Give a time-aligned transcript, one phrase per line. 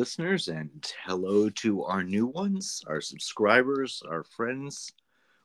[0.00, 4.92] Listeners, and hello to our new ones, our subscribers, our friends.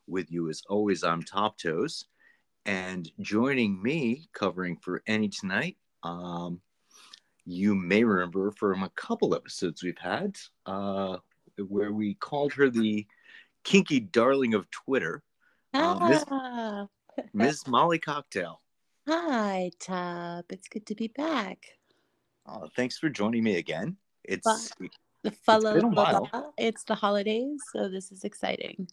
[0.07, 2.04] With you, as always, I'm Top Toes.
[2.66, 6.59] And joining me, covering for Annie tonight, um,
[7.45, 10.35] you may remember from a couple episodes we've had
[10.65, 11.16] uh,
[11.70, 13.08] where we called her the
[13.63, 15.23] kinky darling of Twitter,
[15.73, 16.88] uh, Miss, Ah,
[17.33, 17.67] Ms.
[17.67, 18.59] Molly Cocktail.
[19.08, 20.44] hi, Top.
[20.49, 21.63] It's good to be back.
[22.45, 23.95] Uh, thanks for joining me again.
[24.23, 24.73] It's
[25.23, 25.91] The follow, been
[26.57, 28.88] it's the holidays, so this is exciting.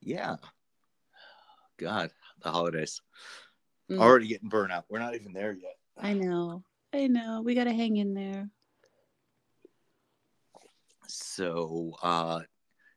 [0.00, 0.36] yeah.
[1.78, 2.10] God,
[2.42, 3.00] the holidays
[3.90, 4.86] Mm, already getting burnt out.
[4.88, 5.76] We're not even there yet.
[5.98, 6.62] I know,
[6.94, 7.42] I know.
[7.44, 8.48] We got to hang in there.
[11.06, 12.40] So, uh,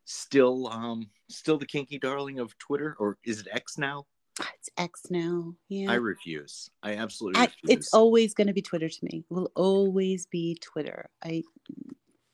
[0.06, 4.06] still, um, still the kinky darling of Twitter, or is it X now?
[4.40, 5.54] It's X now.
[5.70, 5.92] Yeah.
[5.92, 6.70] I refuse.
[6.84, 9.24] I absolutely I, it's always going to be Twitter to me.
[9.30, 11.10] It will always be Twitter.
[11.24, 11.44] I,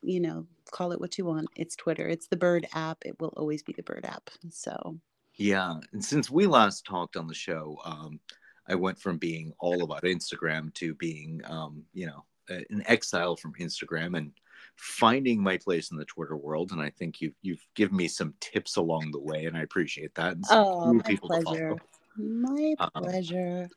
[0.02, 1.48] you know, call it what you want.
[1.56, 2.08] It's Twitter.
[2.08, 2.98] It's the Bird app.
[3.06, 4.30] It will always be the Bird app.
[4.50, 5.00] So,
[5.36, 8.20] yeah, and since we last talked on the show, um,
[8.68, 13.54] I went from being all about Instagram to being, um, you know, an exile from
[13.60, 14.32] Instagram and
[14.76, 16.72] finding my place in the Twitter world.
[16.72, 20.14] And I think you've you've given me some tips along the way, and I appreciate
[20.16, 20.34] that.
[20.34, 21.30] And oh, my people
[22.16, 22.30] pleasure.
[22.48, 23.70] My Um, pleasure.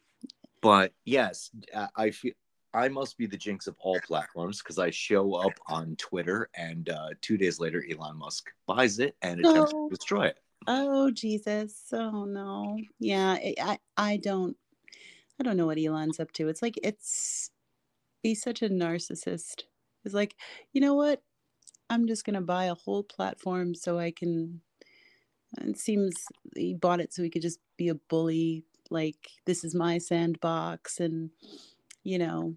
[0.63, 2.33] but yes I- i feel
[2.75, 6.89] i must be the jinx of all platforms because i show up on twitter and
[6.89, 9.89] uh, two days later elon musk buys it and attempts No.
[9.89, 11.85] to destroy it Oh Jesus!
[11.93, 12.77] Oh no!
[12.99, 14.57] Yeah, I, I I don't
[15.39, 16.49] I don't know what Elon's up to.
[16.49, 17.51] It's like it's
[18.25, 19.63] he's such a narcissist.
[20.05, 20.35] It's like
[20.73, 21.23] you know what?
[21.89, 24.61] I'm just gonna buy a whole platform so I can.
[25.61, 26.15] It seems
[26.55, 28.65] he bought it so he could just be a bully.
[28.91, 31.31] Like this is my sandbox, and
[32.05, 32.55] you know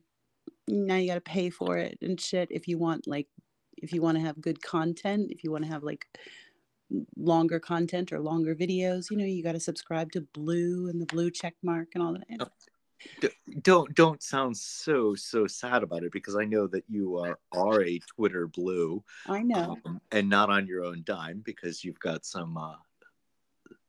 [0.70, 3.28] now you got to pay for it and shit if you want like
[3.78, 6.06] if you want to have good content if you want to have like
[7.18, 11.06] longer content or longer videos you know you got to subscribe to blue and the
[11.06, 12.52] blue check mark and all that
[13.22, 13.30] D-
[13.62, 17.84] don't don't sound so so sad about it because i know that you are are
[17.84, 22.26] a twitter blue i know um, and not on your own dime because you've got
[22.26, 22.76] some uh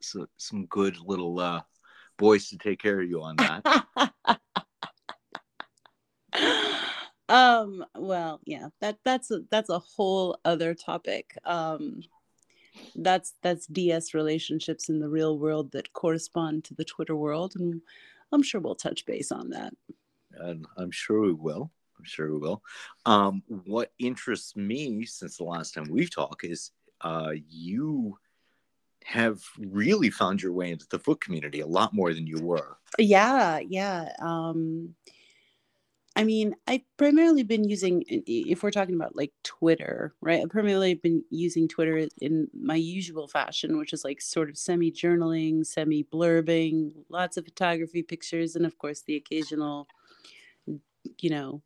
[0.01, 1.61] so, some good little uh
[2.19, 4.39] boys to take care of you on that
[7.29, 12.01] um well yeah that that's a that's a whole other topic um
[12.97, 17.81] that's that's ds relationships in the real world that correspond to the twitter world and
[18.33, 19.73] i'm sure we'll touch base on that
[20.35, 21.71] and I'm sure we will.
[21.99, 22.63] I'm sure we will.
[23.07, 26.73] Um, what interests me since the last time we've talked is
[27.03, 28.19] uh, you
[29.05, 32.77] have really found your way into the foot community a lot more than you were.
[32.99, 34.95] yeah yeah um
[36.17, 40.95] i mean i've primarily been using if we're talking about like twitter right i've primarily
[40.95, 46.05] been using twitter in my usual fashion which is like sort of semi journaling semi
[46.05, 49.87] blurbing lots of photography pictures and of course the occasional
[51.21, 51.63] you know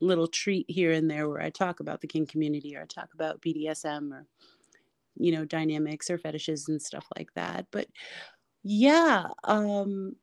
[0.00, 3.14] little treat here and there where i talk about the kink community or i talk
[3.14, 4.26] about bdsm or
[5.16, 7.86] you know dynamics or fetishes and stuff like that but
[8.62, 10.14] yeah um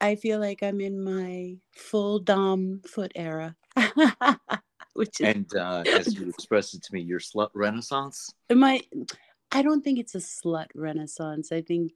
[0.00, 3.56] I feel like I'm in my full dom foot era,
[4.94, 8.32] which is And uh, as you expressed it to me, your slut renaissance.
[8.52, 8.80] my.
[9.50, 11.52] I don't think it's a slut renaissance.
[11.52, 11.92] I think,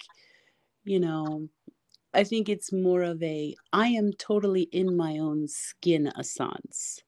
[0.85, 1.49] you know,
[2.15, 7.01] I think it's more of a I am totally in my own skin assance,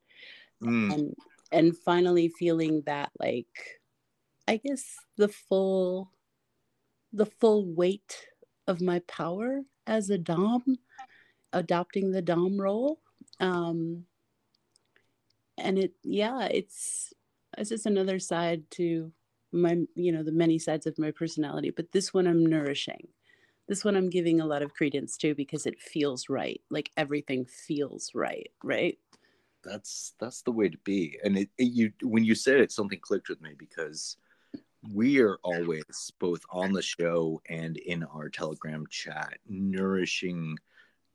[0.62, 1.14] Mm, and
[1.50, 3.80] and finally feeling that like,
[4.46, 6.10] I guess the full,
[7.12, 8.28] the full weight
[8.66, 10.62] of my power as a dom,
[11.52, 13.00] adopting the dom role.
[13.40, 14.04] Um,
[15.56, 17.12] and it yeah it's
[17.56, 19.12] it's just another side to
[19.52, 23.06] my you know the many sides of my personality but this one i'm nourishing
[23.68, 27.44] this one i'm giving a lot of credence to because it feels right like everything
[27.46, 28.98] feels right right
[29.64, 31.18] that's that's the way to be.
[31.24, 34.16] And it, it you when you said it, something clicked with me because
[34.92, 40.58] we are always both on the show and in our Telegram chat nourishing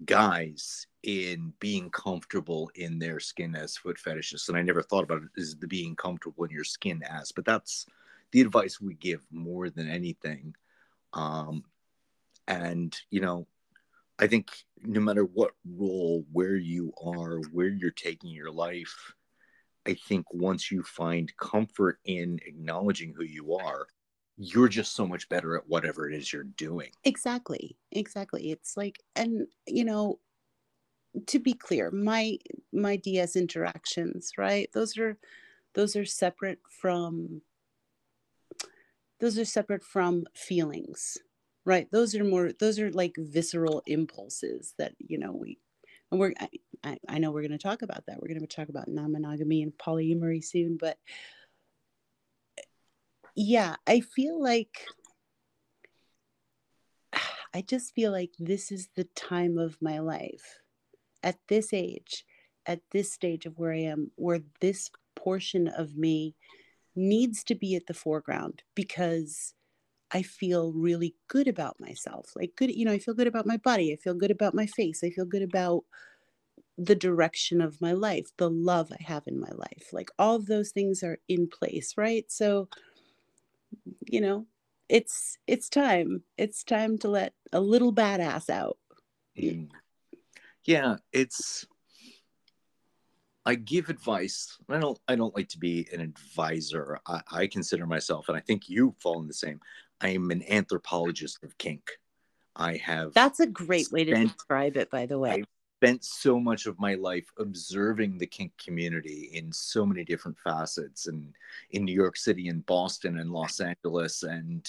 [0.05, 4.47] guys in being comfortable in their skin as foot fetishists.
[4.47, 7.45] And I never thought about it as the being comfortable in your skin as, but
[7.45, 7.85] that's
[8.31, 10.55] the advice we give more than anything.
[11.13, 11.63] Um,
[12.47, 13.47] and you know,
[14.17, 14.51] I think
[14.81, 19.13] no matter what role, where you are, where you're taking your life,
[19.87, 23.87] I think once you find comfort in acknowledging who you are,
[24.37, 26.91] you're just so much better at whatever it is you're doing.
[27.03, 30.19] exactly exactly it's like and you know
[31.27, 32.37] to be clear, my
[32.71, 34.69] my DS interactions, right?
[34.73, 35.17] Those are
[35.75, 37.41] those are separate from
[39.19, 41.17] those are separate from feelings
[41.65, 45.59] right those are more those are like visceral impulses that you know we
[46.11, 46.33] and we're
[46.83, 48.21] i, I know we're going to talk about that.
[48.21, 50.97] We're going to talk about non-monogamy and polyamory soon but
[53.35, 54.85] yeah i feel like
[57.53, 60.59] i just feel like this is the time of my life
[61.23, 62.25] at this age
[62.65, 66.35] at this stage of where i am where this portion of me
[66.95, 69.53] needs to be at the foreground because
[70.11, 72.31] I feel really good about myself.
[72.35, 73.93] Like good, you know, I feel good about my body.
[73.93, 75.03] I feel good about my face.
[75.03, 75.83] I feel good about
[76.77, 79.89] the direction of my life, the love I have in my life.
[79.91, 82.25] Like all of those things are in place, right?
[82.29, 82.69] So,
[84.07, 84.47] you know,
[84.87, 86.23] it's it's time.
[86.37, 88.77] It's time to let a little badass out.
[89.37, 89.69] Mm.
[90.65, 91.67] Yeah, it's
[93.45, 94.57] I give advice.
[94.69, 94.99] I don't.
[95.07, 96.99] I don't like to be an advisor.
[97.07, 99.59] I, I consider myself, and I think you fall in the same.
[100.01, 101.91] I am an anthropologist of kink.
[102.55, 103.13] I have.
[103.13, 105.31] That's a great way to describe it, by the way.
[105.31, 105.47] I've
[105.77, 111.07] spent so much of my life observing the kink community in so many different facets,
[111.07, 111.33] and
[111.71, 114.67] in New York City, and Boston, and Los Angeles, and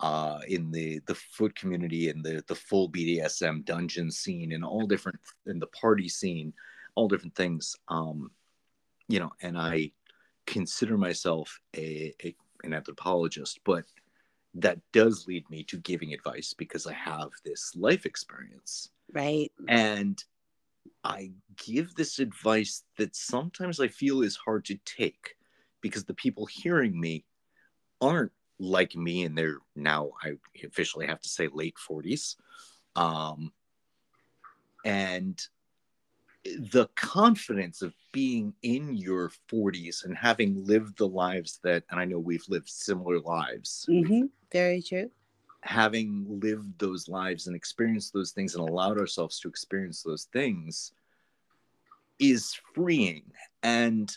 [0.00, 4.86] uh, in the the foot community, and the the full BDSM dungeon scene, and all
[4.86, 6.52] different in the party scene
[6.98, 7.76] all different things.
[7.86, 8.32] Um,
[9.06, 9.92] you know, and I
[10.46, 12.34] consider myself a, a
[12.64, 13.84] an anthropologist, but
[14.60, 18.90] that does lead me to giving advice because I have this life experience.
[19.12, 19.50] Right.
[19.68, 20.22] And
[21.04, 25.36] I give this advice that sometimes I feel is hard to take
[25.80, 27.24] because the people hearing me
[28.00, 30.32] aren't like me and they're now I
[30.64, 32.34] officially have to say late 40s.
[32.96, 33.52] Um,
[34.84, 35.40] and
[36.44, 42.04] the confidence of being in your 40s and having lived the lives that and i
[42.04, 44.26] know we've lived similar lives mm-hmm.
[44.52, 45.10] very true.
[45.62, 50.92] having lived those lives and experienced those things and allowed ourselves to experience those things
[52.18, 53.24] is freeing.
[53.62, 54.16] And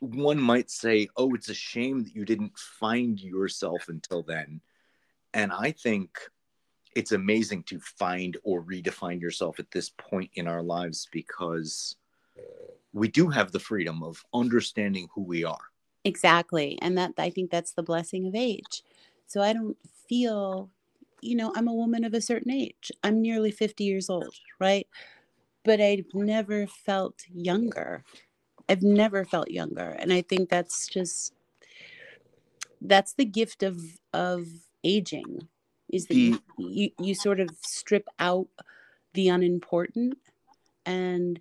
[0.00, 4.60] one might say oh it's a shame that you didn't find yourself until then.
[5.32, 6.10] And i think
[6.94, 11.96] it's amazing to find or redefine yourself at this point in our lives because
[12.92, 15.70] we do have the freedom of understanding who we are.
[16.04, 16.78] Exactly.
[16.80, 18.82] And that I think that's the blessing of age.
[19.26, 19.76] So I don't
[20.08, 20.70] feel,
[21.20, 22.92] you know, I'm a woman of a certain age.
[23.02, 24.86] I'm nearly 50 years old, right?
[25.64, 28.04] But I've never felt younger.
[28.68, 29.96] I've never felt younger.
[29.98, 31.32] And I think that's just
[32.80, 33.80] that's the gift of
[34.12, 34.46] of
[34.84, 35.48] aging
[35.90, 38.48] is that you, you you sort of strip out
[39.12, 40.18] the unimportant
[40.86, 41.38] and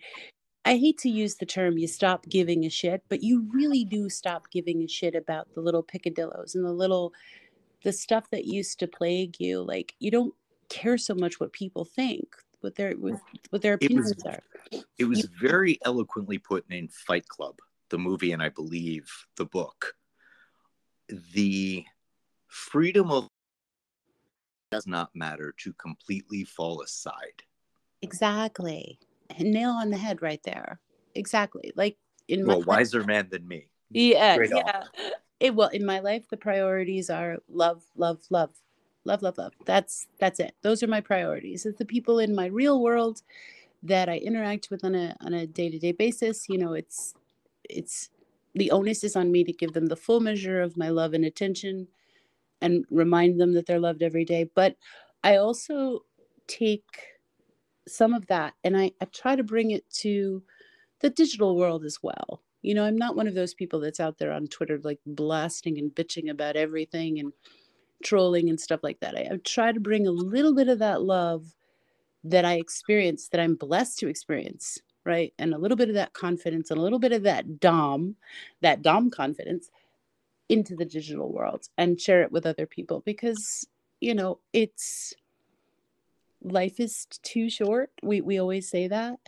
[0.65, 4.09] I hate to use the term you stop giving a shit, but you really do
[4.09, 7.13] stop giving a shit about the little picadillos and the little
[7.83, 9.61] the stuff that used to plague you.
[9.61, 10.33] Like you don't
[10.69, 12.27] care so much what people think,
[12.61, 14.43] what their what, their opinions it was, are.
[14.97, 17.55] It was very eloquently put in Fight Club,
[17.89, 19.93] the movie, and I believe the book.
[21.33, 21.83] The
[22.47, 23.27] freedom of
[24.73, 27.43] does not matter to completely fall aside.
[28.01, 28.99] Exactly.
[29.39, 30.79] Nail on the head right there.
[31.15, 31.71] Exactly.
[31.75, 33.67] Like in my well, wiser man than me.
[33.91, 34.83] Yeah, Straight yeah.
[35.39, 38.51] It well in my life the priorities are love, love, love,
[39.05, 39.53] love, love, love.
[39.65, 40.55] That's that's it.
[40.61, 41.65] Those are my priorities.
[41.65, 43.21] It's the people in my real world
[43.83, 46.47] that I interact with on a on a day to day basis.
[46.49, 47.13] You know, it's
[47.63, 48.09] it's
[48.55, 51.25] the onus is on me to give them the full measure of my love and
[51.25, 51.87] attention
[52.63, 54.49] and remind them that they're loved every day.
[54.55, 54.75] But
[55.23, 55.99] I also
[56.47, 56.85] take
[57.87, 60.41] some of that and I, I try to bring it to
[61.01, 62.41] the digital world as well.
[62.61, 65.77] You know, I'm not one of those people that's out there on Twitter like blasting
[65.77, 67.33] and bitching about everything and
[68.03, 69.17] trolling and stuff like that.
[69.17, 71.53] I, I try to bring a little bit of that love
[72.23, 75.33] that I experience, that I'm blessed to experience, right?
[75.37, 78.15] And a little bit of that confidence and a little bit of that Dom,
[78.61, 79.69] that Dom confidence
[80.53, 83.67] into the digital world and share it with other people because
[83.99, 85.13] you know it's
[86.43, 87.91] life is too short.
[88.01, 89.19] We we always say that.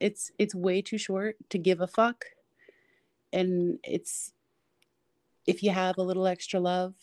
[0.00, 2.24] It's it's way too short to give a fuck.
[3.32, 4.32] And it's
[5.46, 6.94] if you have a little extra love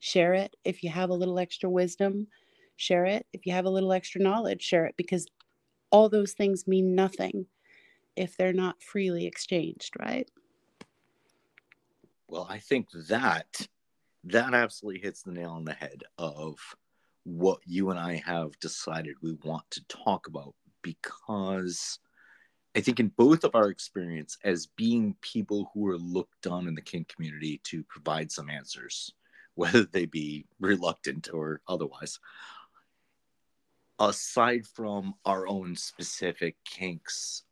[0.00, 0.56] share it.
[0.64, 2.28] If you have a little extra wisdom
[2.76, 3.26] share it.
[3.32, 5.26] If you have a little extra knowledge share it because
[5.90, 7.46] all those things mean nothing
[8.16, 10.28] if they're not freely exchanged right
[12.28, 13.68] well, I think that
[14.24, 16.58] that absolutely hits the nail on the head of
[17.24, 21.98] what you and I have decided we want to talk about because
[22.76, 26.74] I think in both of our experience as being people who are looked on in
[26.74, 29.12] the kink community to provide some answers,
[29.54, 32.18] whether they be reluctant or otherwise,
[33.98, 37.44] aside from our own specific kinks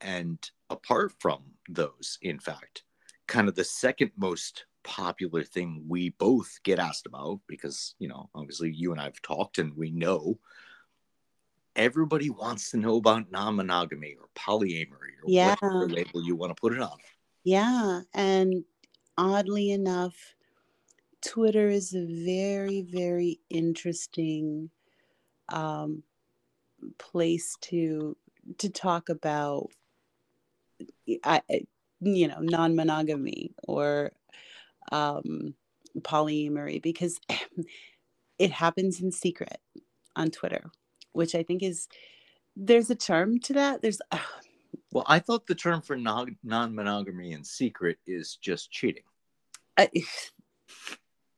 [0.00, 2.84] and apart from those, in fact,
[3.30, 8.28] kind of the second most popular thing we both get asked about because, you know,
[8.34, 10.40] obviously you and I have talked and we know
[11.76, 15.54] everybody wants to know about non-monogamy or polyamory or Yeah.
[15.62, 16.98] whatever label you want to put it on.
[17.44, 18.00] Yeah.
[18.12, 18.64] And
[19.16, 20.16] oddly enough,
[21.24, 24.70] Twitter is a very, very interesting
[25.50, 26.02] um,
[26.98, 28.16] place to
[28.58, 29.68] to talk about
[31.22, 31.42] I-
[32.00, 34.12] you know non-monogamy or
[34.92, 35.54] um,
[36.00, 37.20] polyamory because
[38.38, 39.58] it happens in secret
[40.16, 40.70] on Twitter,
[41.12, 41.88] which I think is
[42.56, 43.82] there's a term to that.
[43.82, 44.00] There's
[44.92, 49.04] Well, I thought the term for non- non-monogamy in secret is just cheating.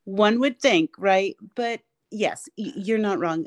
[0.05, 1.37] One would think, right?
[1.55, 3.47] But yes, y- you're not wrong.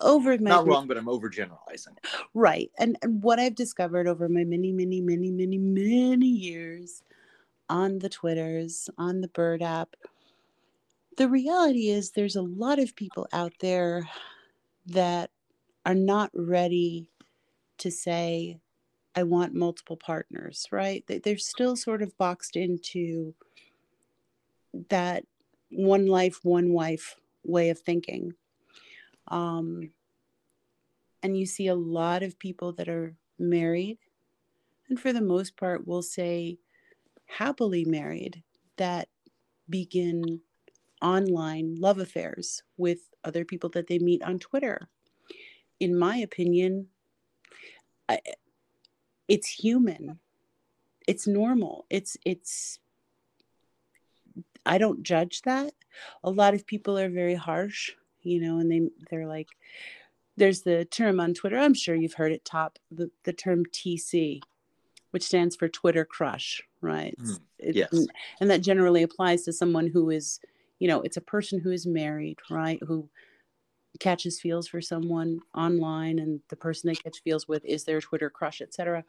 [0.00, 1.96] Over my Not wrong, but I'm overgeneralizing.
[2.32, 7.02] right, and, and what I've discovered over my many, many, many, many, many years
[7.68, 9.94] on the Twitters, on the Bird app,
[11.16, 14.08] the reality is there's a lot of people out there
[14.86, 15.30] that
[15.86, 17.10] are not ready
[17.78, 18.58] to say,
[19.14, 21.04] I want multiple partners, right?
[21.06, 23.34] They're still sort of boxed into
[24.88, 25.24] that
[25.70, 28.34] one life, one wife way of thinking.
[29.28, 29.90] Um,
[31.22, 33.98] and you see a lot of people that are married,
[34.88, 36.58] and for the most part, will say
[37.26, 38.42] happily married
[38.76, 39.08] that
[39.68, 40.40] begin
[41.00, 44.88] online love affairs with other people that they meet on Twitter.
[45.80, 46.88] In my opinion,
[48.08, 48.20] I,
[49.28, 50.18] it's human.
[51.06, 51.86] It's normal.
[51.90, 52.78] It's it's
[54.66, 55.74] I don't judge that.
[56.22, 57.92] A lot of people are very harsh,
[58.24, 59.48] you know, and they they're like
[60.36, 64.40] there's the term on Twitter, I'm sure you've heard it top, the, the term TC,
[65.12, 67.14] which stands for Twitter crush, right?
[67.20, 67.92] Mm, it- yes.
[67.92, 70.40] and- and that generally applies to someone who is,
[70.80, 72.82] you know, it's a person who is married, right?
[72.82, 73.08] Who
[74.00, 78.28] catches feels for someone online and the person they catch feels with is their Twitter
[78.28, 79.04] crush, etc.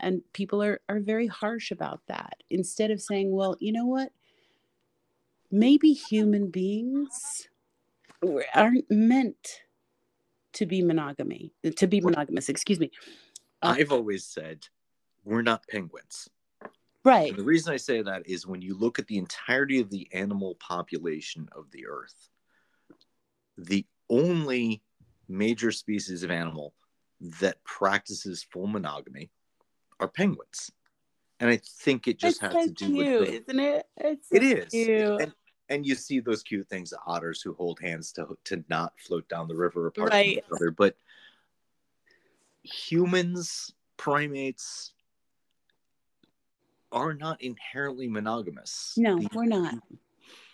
[0.00, 2.42] And people are are very harsh about that.
[2.50, 4.10] Instead of saying, well, you know what?
[5.52, 7.48] Maybe human beings
[8.54, 9.62] aren't meant
[10.54, 12.90] to be monogamy, to be monogamous, excuse me.
[13.62, 14.66] Uh, I've always said
[15.24, 16.28] we're not penguins.
[17.04, 17.30] Right.
[17.30, 20.08] And the reason I say that is when you look at the entirety of the
[20.12, 22.28] animal population of the earth,
[23.56, 24.82] the only
[25.28, 26.74] major species of animal
[27.40, 29.30] that practices full monogamy
[29.98, 30.70] are penguins.
[31.38, 33.86] And I think it just It's has so to do cute, with the, isn't it?
[33.96, 35.22] It's so it is.
[35.22, 35.32] And,
[35.70, 39.48] and you see those cute things, otters who hold hands to to not float down
[39.48, 40.34] the river apart Right.
[40.44, 40.70] from each other.
[40.72, 40.96] But
[42.62, 44.92] humans, primates,
[46.92, 48.94] are not inherently monogamous.
[48.98, 49.74] No, The- we're not.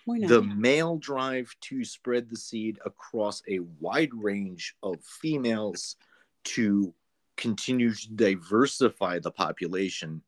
[0.04, 0.28] We're not.
[0.28, 5.96] the male drive to spread the seed across a wide range of females
[6.44, 6.94] to
[7.36, 10.22] continue to diversify the population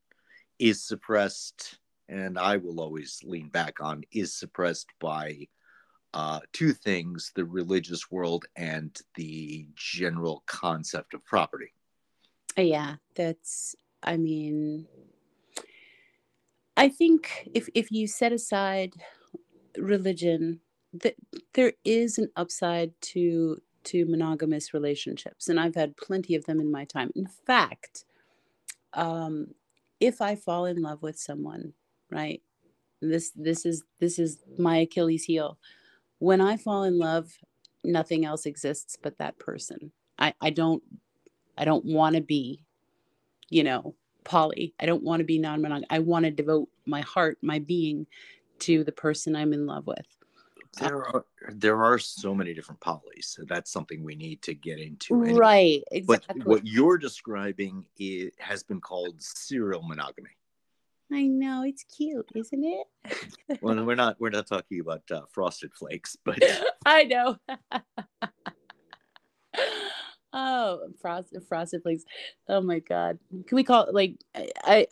[0.58, 1.78] is suppressed
[2.08, 5.46] and i will always lean back on is suppressed by
[6.14, 11.72] uh, two things the religious world and the general concept of property
[12.56, 14.86] Uh, yeah, that's I mean
[16.76, 18.94] I think if if you set aside
[19.76, 20.60] religion
[20.92, 21.14] that
[21.54, 26.70] there is an upside to to monogamous relationships and I've had plenty of them in
[26.70, 27.10] my time.
[27.14, 28.04] In fact,
[28.94, 29.54] um
[30.00, 31.74] if I fall in love with someone,
[32.10, 32.42] right?
[33.00, 35.58] This this is this is my Achilles heel.
[36.18, 37.30] When I fall in love,
[37.84, 39.92] nothing else exists but that person.
[40.18, 40.82] I I don't
[41.56, 42.64] I don't want to be,
[43.50, 44.74] you know, poly.
[44.80, 45.88] I don't want to be non monogamous.
[45.90, 48.06] I want to devote my heart, my being
[48.60, 50.06] to the person I'm in love with.
[50.80, 54.54] there uh, are there are so many different polys so that's something we need to
[54.54, 55.38] get into anyway.
[55.38, 55.82] Right.
[56.06, 60.30] But what you're describing is, has been called serial monogamy.
[61.12, 61.62] I know.
[61.64, 62.86] It's cute, isn't it?
[63.62, 66.38] Well, we're not we're not talking about uh, frosted flakes, but
[66.86, 67.36] I know.
[70.32, 72.04] oh, frosted, frosted flakes.
[72.48, 73.18] Oh my god.
[73.46, 74.86] Can we call it like I, I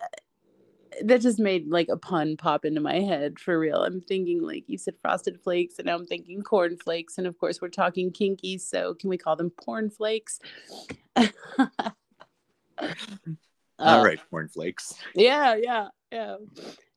[1.03, 3.85] that just made like a pun pop into my head for real.
[3.85, 7.39] I'm thinking like you said frosted flakes, and now I'm thinking corn flakes, and of
[7.39, 10.41] course we're talking kinky, so can we call them porn flakes?
[13.79, 14.95] All uh, right, corn flakes.
[15.15, 16.37] Yeah, yeah, yeah.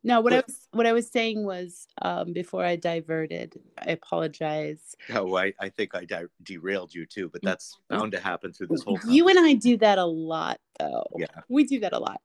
[0.02, 3.60] No, what I was what I was saying was um, before I diverted.
[3.78, 4.96] I apologize.
[5.14, 8.68] Oh, I, I think I di- derailed you too, but that's bound to happen through
[8.68, 8.98] this whole.
[9.08, 11.06] You and I do that a lot, though.
[11.18, 12.22] Yeah, we do that a lot.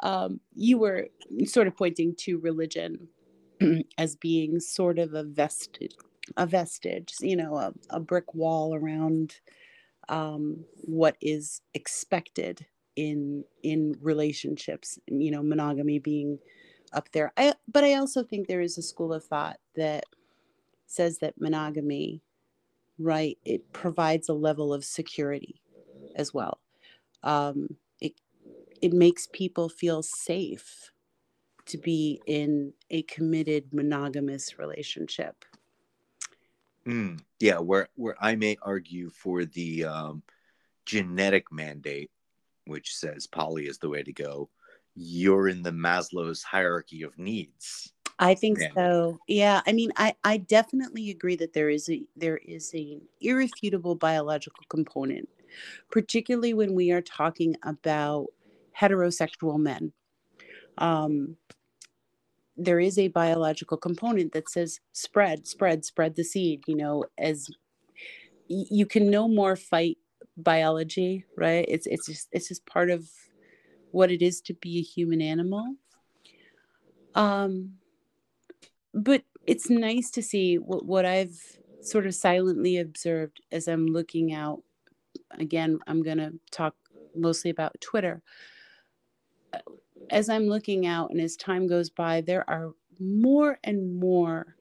[0.00, 1.08] Um, you were
[1.46, 3.08] sort of pointing to religion
[3.98, 5.96] as being sort of a vestige,
[6.36, 9.40] a vestige, you know, a, a brick wall around
[10.08, 14.98] um, what is expected in in relationships.
[15.06, 16.38] You know, monogamy being
[16.92, 17.32] up there.
[17.36, 20.04] I, but I also think there is a school of thought that
[20.86, 22.22] says that monogamy,
[22.98, 25.60] right, it provides a level of security
[26.14, 26.60] as well.
[27.22, 28.14] Um, it
[28.80, 30.90] it makes people feel safe
[31.66, 35.44] to be in a committed monogamous relationship.
[36.86, 40.22] Mm, yeah, where where I may argue for the um,
[40.84, 42.10] genetic mandate,
[42.66, 44.50] which says poly is the way to go,
[44.94, 47.92] you're in the Maslow's hierarchy of needs.
[48.18, 49.18] I think so.
[49.28, 53.94] Yeah, I mean, I I definitely agree that there is a there is an irrefutable
[53.94, 55.28] biological component,
[55.90, 58.28] particularly when we are talking about
[58.78, 59.92] heterosexual men.
[60.78, 61.36] Um,
[62.56, 66.62] there is a biological component that says spread, spread, spread the seed.
[66.66, 67.50] You know, as
[68.48, 69.98] you can no more fight
[70.36, 71.64] biology, right?
[71.68, 73.08] It's it's just it's just part of
[73.90, 75.76] what it is to be a human animal.
[77.14, 77.74] Um,
[78.92, 81.40] but it's nice to see what, what I've
[81.80, 84.62] sort of silently observed as I'm looking out.
[85.38, 86.74] Again, I'm going to talk
[87.14, 88.22] mostly about Twitter.
[90.10, 94.56] As I'm looking out and as time goes by, there are more and more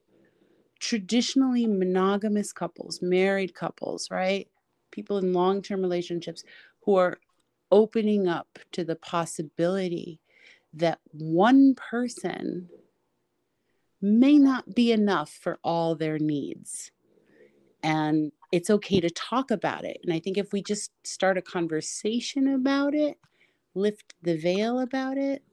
[0.79, 4.47] traditionally monogamous couples, married couples, right?
[4.95, 6.45] People in long term relationships
[6.83, 7.17] who are
[7.69, 10.21] opening up to the possibility
[10.73, 12.69] that one person
[14.01, 16.91] may not be enough for all their needs.
[17.83, 19.99] And it's okay to talk about it.
[20.03, 23.17] And I think if we just start a conversation about it,
[23.73, 25.43] lift the veil about it,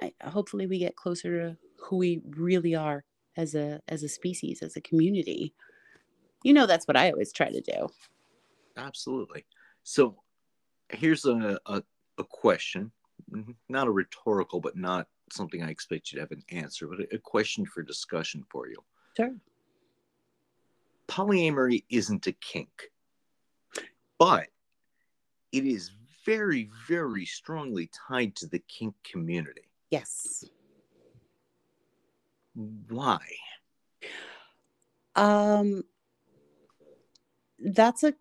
[0.00, 3.04] I, hopefully we get closer to who we really are
[3.36, 5.54] as a as a species, as a community.
[6.42, 7.88] You know that's what I always try to do.
[8.78, 9.44] Absolutely.
[9.82, 10.16] So
[10.88, 11.82] here's a, a,
[12.16, 12.92] a question,
[13.30, 17.00] mm-hmm, not a rhetorical, but not something I expect you to have an answer, but
[17.00, 18.76] a, a question for discussion for you.
[19.16, 19.34] Sure.
[21.08, 22.90] Polyamory isn't a kink,
[24.18, 24.46] but
[25.52, 25.90] it is
[26.24, 29.70] very, very strongly tied to the kink community.
[29.90, 30.44] Yes.
[32.54, 33.20] Why?
[35.16, 35.84] Um,
[37.58, 38.14] that's a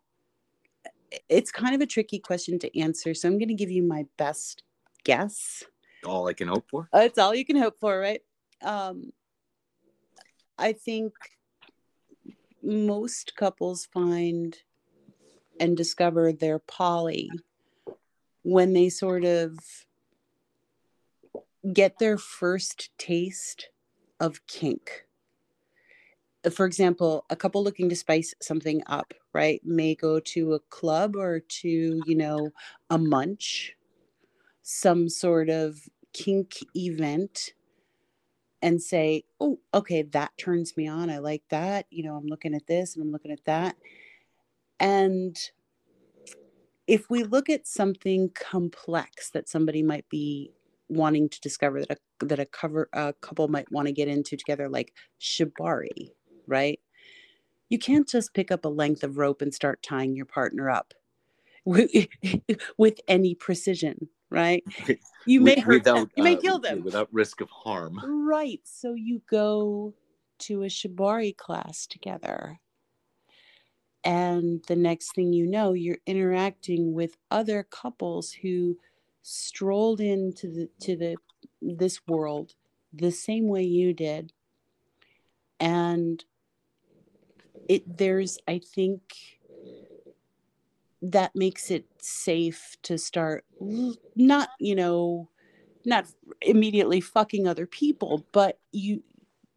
[1.29, 3.13] it's kind of a tricky question to answer.
[3.13, 4.63] So I'm going to give you my best
[5.03, 5.63] guess.
[6.05, 6.89] All I can hope for?
[6.93, 8.21] Uh, it's all you can hope for, right?
[8.61, 9.11] Um,
[10.57, 11.13] I think
[12.63, 14.57] most couples find
[15.59, 17.29] and discover their poly
[18.43, 19.57] when they sort of
[21.73, 23.69] get their first taste
[24.19, 25.07] of kink
[26.49, 31.15] for example, a couple looking to spice something up, right, may go to a club
[31.15, 32.49] or to, you know,
[32.89, 33.75] a munch,
[34.63, 35.79] some sort of
[36.11, 37.53] kink event,
[38.63, 41.11] and say, oh, okay, that turns me on.
[41.11, 41.85] I like that.
[41.91, 43.75] You know, I'm looking at this and I'm looking at that.
[44.79, 45.37] And
[46.87, 50.51] if we look at something complex that somebody might be
[50.89, 54.35] wanting to discover that a that a cover a couple might want to get into
[54.35, 56.11] together like shibari
[56.47, 56.79] right?
[57.69, 60.93] You can't just pick up a length of rope and start tying your partner up
[61.65, 61.91] with,
[63.07, 64.63] any precision, right?
[65.25, 66.11] You may hurt without, them.
[66.15, 67.99] You may uh, kill them without risk of harm.
[68.03, 68.61] Right.
[68.63, 69.93] So you go
[70.39, 72.59] to a shibari class together.
[74.03, 78.77] And the next thing you know, you're interacting with other couples who
[79.23, 81.17] strolled into the to the
[81.61, 82.53] this world
[82.93, 84.31] the same way you did.
[85.59, 86.23] And
[87.67, 89.01] it there's i think
[91.01, 93.45] that makes it safe to start
[94.15, 95.29] not you know
[95.85, 96.05] not
[96.41, 99.03] immediately fucking other people but you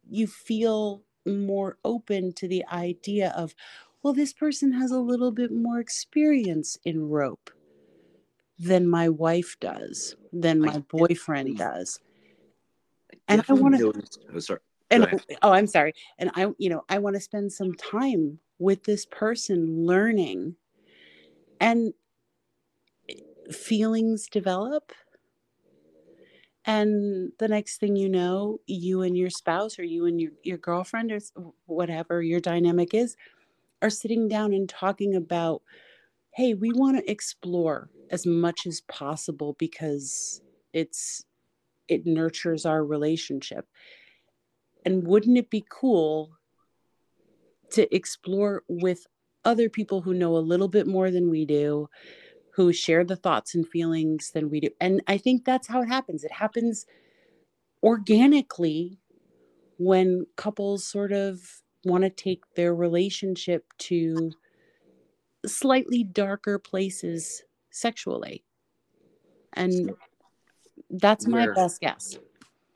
[0.09, 3.55] you feel more open to the idea of
[4.03, 7.49] well this person has a little bit more experience in rope
[8.59, 11.99] than my wife does than my boyfriend does
[13.27, 13.93] and I want to.
[14.33, 14.59] Oh, sorry.
[14.91, 15.93] And oh, I'm sorry.
[16.19, 20.55] And I, you know, I want to spend some time with this person learning.
[21.59, 21.93] And
[23.51, 24.91] feelings develop.
[26.65, 30.57] And the next thing you know you and your spouse or you and your, your
[30.57, 31.19] girlfriend or
[31.65, 33.15] whatever your dynamic is
[33.81, 35.63] are sitting down and talking about
[36.35, 40.41] hey we want to explore as much as possible because
[40.73, 41.25] it's
[41.87, 43.67] it nurtures our relationship
[44.85, 46.31] and wouldn't it be cool
[47.71, 49.07] to explore with
[49.43, 51.89] other people who know a little bit more than we do
[52.53, 54.69] who share the thoughts and feelings than we do.
[54.79, 56.23] And I think that's how it happens.
[56.23, 56.85] It happens
[57.81, 58.99] organically
[59.77, 61.39] when couples sort of
[61.85, 64.31] want to take their relationship to
[65.45, 68.43] slightly darker places sexually.
[69.53, 69.93] And
[70.89, 72.17] that's my best guess.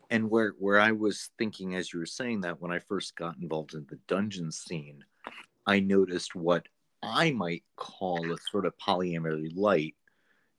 [0.10, 3.38] And where where I was thinking as you were saying that when I first got
[3.38, 5.04] involved in the dungeon scene,
[5.66, 6.68] I noticed what
[7.02, 9.96] I might call a sort of polyamory light.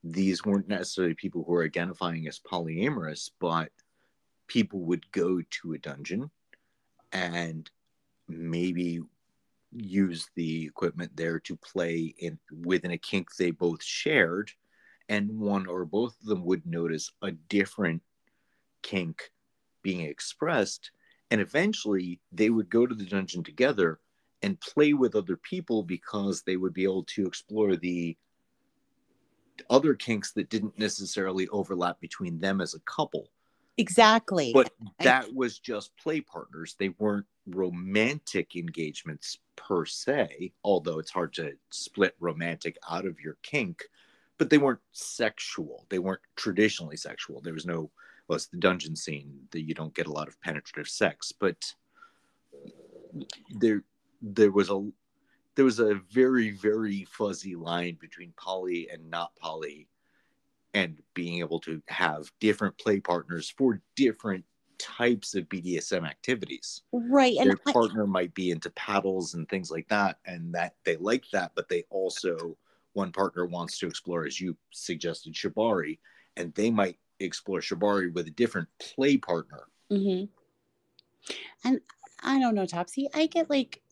[0.02, 3.70] These weren't necessarily people who are identifying as polyamorous, but
[4.46, 6.30] people would go to a dungeon
[7.12, 7.70] and
[8.28, 9.00] maybe
[9.72, 14.50] use the equipment there to play in within a kink they both shared
[15.08, 18.02] and one or both of them would notice a different
[18.82, 19.30] kink
[19.86, 20.90] being expressed
[21.30, 24.00] and eventually they would go to the dungeon together
[24.42, 28.16] and play with other people because they would be able to explore the
[29.70, 33.30] other kinks that didn't necessarily overlap between them as a couple.
[33.76, 34.50] Exactly.
[34.52, 36.74] But that was just play partners.
[36.80, 43.36] They weren't romantic engagements per se, although it's hard to split romantic out of your
[43.44, 43.84] kink,
[44.36, 45.86] but they weren't sexual.
[45.90, 47.40] They weren't traditionally sexual.
[47.40, 47.92] There was no,
[48.28, 51.74] well, it's the dungeon scene that you don't get a lot of penetrative sex, but
[53.58, 53.84] there
[54.20, 54.90] there was a
[55.54, 59.88] there was a very very fuzzy line between poly and not poly
[60.74, 64.44] and being able to have different play partners for different
[64.78, 66.82] types of BDSM activities.
[66.92, 67.36] Right.
[67.38, 68.06] Their and partner I...
[68.06, 71.84] might be into paddles and things like that, and that they like that, but they
[71.90, 72.56] also
[72.92, 75.98] one partner wants to explore, as you suggested, Shibari,
[76.36, 79.64] and they might explore Shibari with a different play partner.
[79.90, 80.26] Mm-hmm.
[81.64, 81.80] And
[82.22, 83.08] I don't know, Topsy.
[83.14, 83.82] I get like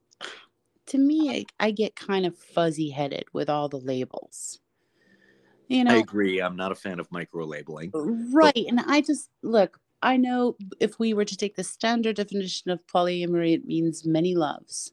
[0.87, 4.61] to me, I, I get kind of fuzzy headed with all the labels.
[5.69, 6.41] You know, I agree.
[6.41, 7.91] I'm not a fan of micro labeling.
[7.95, 8.53] Right.
[8.55, 12.71] But- and I just look, I know if we were to take the standard definition
[12.71, 14.93] of polyamory, it means many loves.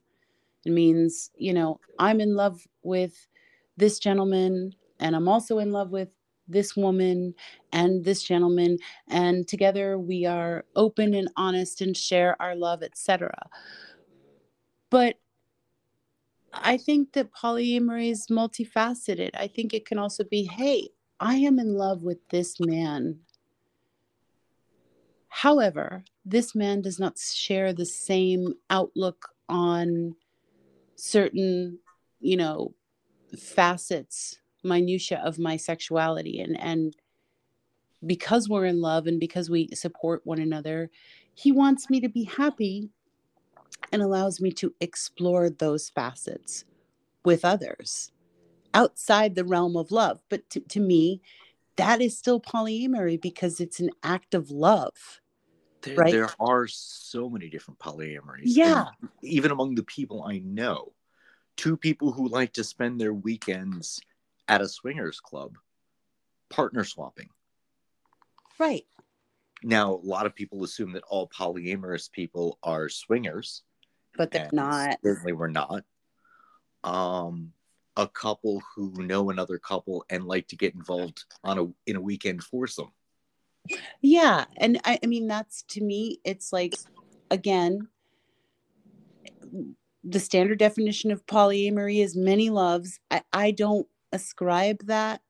[0.65, 3.27] It means, you know, I'm in love with
[3.75, 6.15] this gentleman and I'm also in love with
[6.51, 7.33] this woman
[7.71, 8.77] and this gentleman
[9.09, 13.31] and together we are open and honest and share our love etc
[14.89, 15.15] but
[16.53, 19.31] I think that polyamory is multifaceted.
[19.33, 23.19] I think it can also be hey, I am in love with this man.
[25.29, 30.15] However, this man does not share the same outlook on
[30.95, 31.79] certain,
[32.19, 32.73] you know,
[33.39, 36.95] facets, minutia of my sexuality and and
[38.05, 40.89] because we're in love and because we support one another,
[41.33, 42.89] he wants me to be happy
[43.91, 46.65] and allows me to explore those facets
[47.23, 48.11] with others
[48.73, 50.19] outside the realm of love.
[50.29, 51.21] But to, to me,
[51.75, 55.21] that is still polyamory because it's an act of love.
[55.81, 56.11] There, right?
[56.11, 58.43] there are so many different polyamories.
[58.45, 58.85] Yeah.
[59.01, 60.93] And even among the people I know,
[61.57, 63.99] two people who like to spend their weekends
[64.51, 65.55] at a swingers club
[66.49, 67.29] partner swapping.
[68.59, 68.85] Right.
[69.63, 73.63] Now, a lot of people assume that all polyamorous people are swingers
[74.17, 74.97] but they're not.
[75.03, 75.83] Certainly, we're not.
[76.83, 77.53] Um,
[77.97, 82.01] a couple who know another couple and like to get involved on a in a
[82.01, 82.91] weekend foursome.
[84.01, 86.75] Yeah, and I, I mean that's to me, it's like
[87.29, 87.87] again,
[90.03, 92.99] the standard definition of polyamory is many loves.
[93.09, 95.21] I, I don't ascribe that.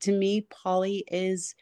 [0.00, 1.54] To me, poly is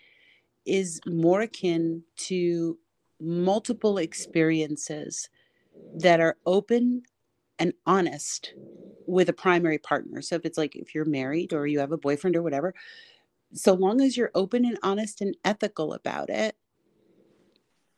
[0.66, 2.78] is more akin to
[3.20, 5.28] multiple experiences
[5.94, 7.02] that are open
[7.58, 8.54] and honest
[9.06, 10.22] with a primary partner.
[10.22, 12.74] So if it's like if you're married or you have a boyfriend or whatever,
[13.54, 16.56] so long as you're open and honest and ethical about it,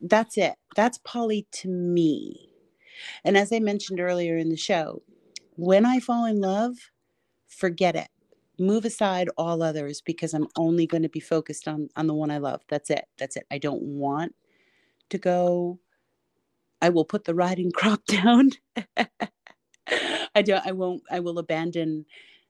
[0.00, 0.54] that's it.
[0.74, 2.50] That's poly to me.
[3.24, 5.02] And as I mentioned earlier in the show,
[5.56, 6.76] when I fall in love,
[7.46, 8.08] forget it.
[8.62, 12.30] Move aside all others because I'm only going to be focused on on the one
[12.32, 12.62] I love.
[12.70, 13.06] That's it.
[13.18, 13.46] That's it.
[13.50, 14.34] I don't want
[15.10, 15.78] to go
[16.82, 18.50] i will put the riding crop down
[20.34, 22.04] i don't i won't i will abandon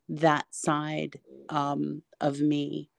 [0.09, 1.21] that side
[1.51, 2.91] um, of me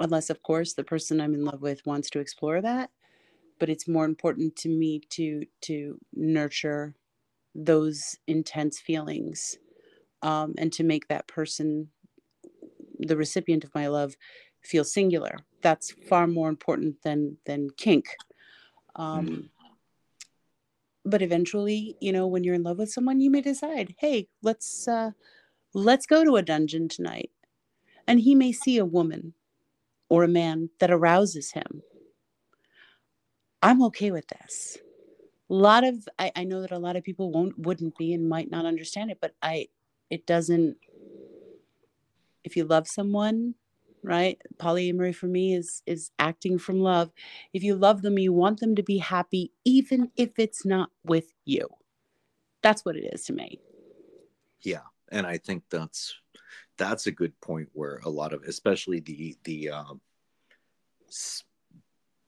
[0.00, 2.90] unless of course the person i'm in love with wants to explore that
[3.58, 6.94] but it's more important to me to to nurture
[7.54, 9.56] those intense feelings
[10.22, 11.88] um, and to make that person
[12.98, 14.16] the recipient of my love
[14.62, 15.36] feel singular.
[15.62, 18.06] That's far more important than than kink.
[18.94, 19.40] Um, mm-hmm.
[21.04, 24.88] but eventually you know when you're in love with someone you may decide hey let's
[24.88, 25.10] uh
[25.76, 27.30] let's go to a dungeon tonight.
[28.08, 29.34] And he may see a woman
[30.08, 31.82] or a man that arouses him.
[33.62, 34.78] I'm okay with this.
[35.50, 38.28] A lot of I, I know that a lot of people won't wouldn't be and
[38.28, 39.68] might not understand it but i
[40.10, 40.76] it doesn't
[42.46, 43.54] if you love someone
[44.02, 44.40] right?
[44.58, 47.10] Polyamory for me is is acting from love.
[47.52, 51.32] If you love them you want them to be happy even if it's not with
[51.44, 51.68] you.
[52.62, 53.58] That's what it is to me.
[54.60, 54.82] Yeah
[55.12, 56.14] and i think that's
[56.78, 60.00] that's a good point where a lot of especially the the um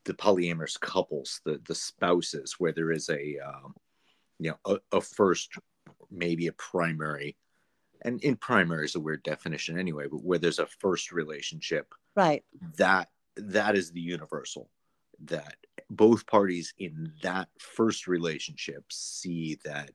[0.05, 3.75] the polyamorous couples the the spouses where there is a um
[4.39, 4.59] you know
[4.93, 5.51] a, a first
[6.11, 7.37] maybe a primary
[8.03, 12.45] and in primary is a weird definition anyway, but where there's a first relationship, right?
[12.77, 14.71] That that is the universal.
[15.25, 15.57] That
[15.91, 19.95] both parties in that first relationship see that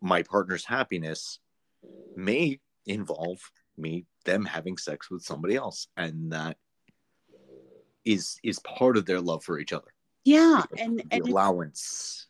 [0.00, 1.38] my partner's happiness
[2.16, 3.38] may involve
[3.76, 6.56] me them having sex with somebody else and that
[8.04, 9.92] is is part of their love for each other
[10.24, 12.26] yeah and, the and allowance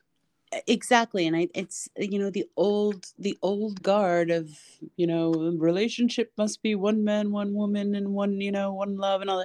[0.67, 4.51] exactly and I, it's you know the old the old guard of
[4.97, 9.21] you know relationship must be one man one woman and one you know one love
[9.21, 9.45] and all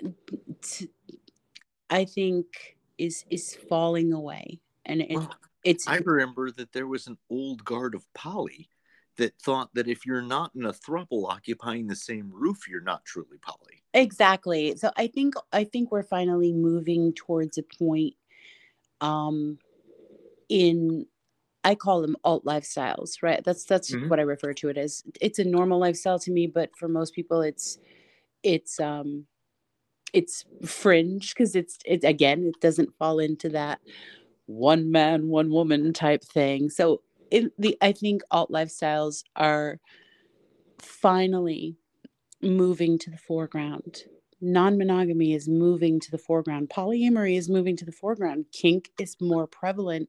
[0.00, 0.88] that.
[1.90, 5.30] I think is is falling away and it, well,
[5.64, 8.70] it's i remember that there was an old guard of poly
[9.16, 13.04] that thought that if you're not in a throuple occupying the same roof you're not
[13.04, 18.14] truly poly exactly so i think i think we're finally moving towards a point
[19.00, 19.58] um
[20.48, 21.06] in
[21.64, 23.42] I call them alt lifestyles, right?
[23.42, 24.08] That's that's mm-hmm.
[24.08, 25.02] what I refer to it as.
[25.20, 27.78] It's a normal lifestyle to me, but for most people it's
[28.42, 29.26] it's um
[30.12, 33.80] it's fringe because it's it again, it doesn't fall into that
[34.46, 36.70] one man, one woman type thing.
[36.70, 39.80] So in the I think alt lifestyles are
[40.80, 41.76] finally
[42.40, 44.04] moving to the foreground.
[44.40, 46.68] Non-monogamy is moving to the foreground.
[46.68, 48.46] Polyamory is moving to the foreground.
[48.52, 50.08] Kink is more prevalent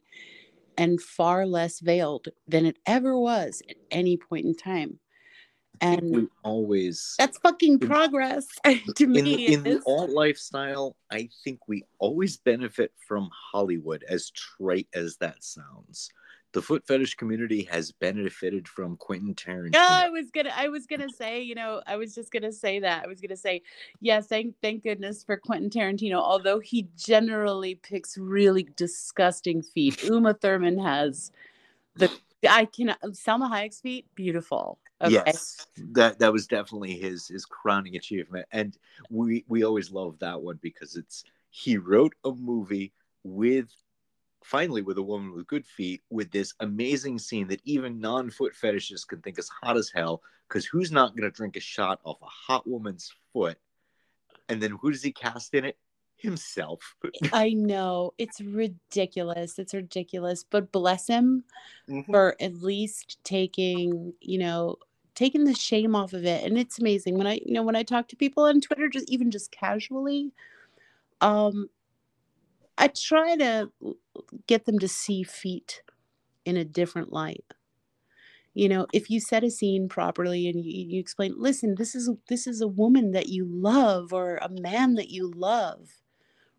[0.78, 5.00] and far less veiled than it ever was at any point in time.
[5.80, 8.48] And we always that's fucking progress
[8.96, 9.46] to me.
[9.46, 15.18] In, in the alt lifestyle, I think we always benefit from Hollywood, as trite as
[15.18, 16.10] that sounds
[16.54, 19.74] the foot fetish community has benefited from Quentin Tarantino.
[19.74, 22.80] Yeah, I was gonna, I was gonna say, you know, I was just gonna say
[22.80, 23.04] that.
[23.04, 23.62] I was gonna say,
[24.00, 26.16] yes, thank, thank goodness for Quentin Tarantino.
[26.16, 30.04] Although he generally picks really disgusting feet.
[30.10, 31.32] Uma Thurman has
[31.96, 32.10] the,
[32.48, 34.80] I can, Salma Hayek's feet, beautiful.
[35.02, 35.14] Okay.
[35.14, 38.76] Yes, that that was definitely his his crowning achievement, and
[39.12, 43.70] we we always love that one because it's he wrote a movie with
[44.44, 49.08] finally with a woman with good feet with this amazing scene that even non-foot fetishists
[49.08, 52.22] can think is hot as hell because who's not going to drink a shot off
[52.22, 53.58] a hot woman's foot?
[54.50, 55.78] And then who does he cast in it?
[56.16, 56.96] Himself.
[57.34, 58.14] I know.
[58.18, 59.60] It's ridiculous.
[59.60, 60.44] It's ridiculous.
[60.50, 61.44] But bless him
[61.88, 62.12] mm-hmm.
[62.12, 64.78] for at least taking you know
[65.14, 66.44] taking the shame off of it.
[66.44, 67.18] And it's amazing.
[67.18, 70.32] When i you know when i talk to people on twitter just even just casually
[71.22, 71.70] um
[72.78, 73.72] I try to
[74.48, 75.82] get them to see feet
[76.46, 77.46] in a different light.
[78.54, 82.10] You know, if you set a scene properly and you, you explain, listen, this is
[82.30, 85.90] this is a woman that you love or a man that you love,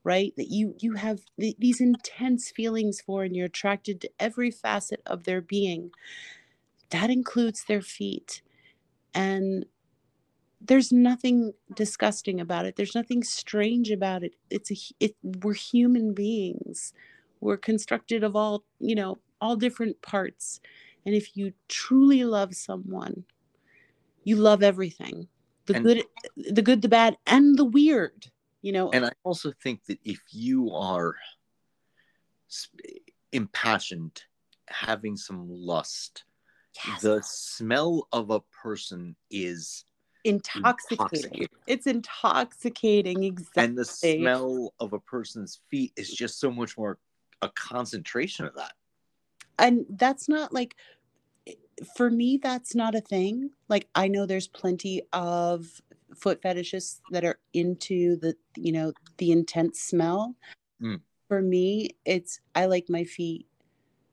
[0.04, 0.34] right?
[0.36, 5.02] That you you have th- these intense feelings for and you're attracted to every facet
[5.06, 5.90] of their being.
[6.90, 8.42] That includes their feet.
[9.14, 9.66] And
[10.60, 12.76] there's nothing disgusting about it.
[12.76, 14.34] There's nothing strange about it.
[14.50, 16.92] It's a it, we're human beings.
[17.40, 20.60] We're constructed of all you know all different parts.
[21.06, 23.24] And if you truly love someone
[24.24, 25.26] you love everything.
[25.66, 26.04] The and, good
[26.36, 28.26] the good the bad and the weird
[28.62, 28.90] you know?
[28.90, 31.14] And i also think that if you are
[33.32, 34.22] impassioned
[34.68, 36.24] having some lust
[36.86, 37.02] yes.
[37.02, 39.84] the smell of a person is
[40.28, 41.06] intoxicating.
[41.06, 41.48] Intoxicating.
[41.66, 43.24] It's intoxicating.
[43.24, 43.64] Exactly.
[43.64, 46.98] and the smell of a person's feet is just so much more
[47.42, 48.72] a concentration of that
[49.58, 50.74] and that's not like
[51.96, 55.80] for me that's not a thing like i know there's plenty of
[56.16, 60.34] foot fetishists that are into the you know the intense smell
[60.82, 61.00] Mm.
[61.28, 63.46] for me it's i like my feet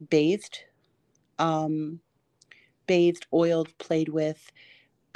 [0.10, 0.60] bathed
[1.39, 1.99] um
[2.88, 4.51] bathed oiled played with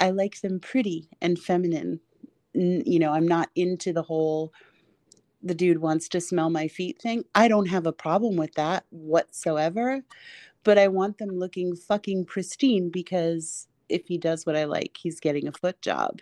[0.00, 2.00] i like them pretty and feminine.
[2.56, 4.52] N- you know i'm not into the whole
[5.42, 7.24] the dude wants to smell my feet thing.
[7.34, 10.02] I don't have a problem with that whatsoever
[10.64, 15.20] but i want them looking fucking pristine because if he does what i like he's
[15.20, 16.20] getting a foot job.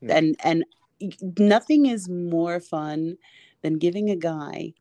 [0.00, 0.16] Yeah.
[0.18, 0.64] and and
[1.38, 3.16] nothing is more fun
[3.62, 4.74] than giving a guy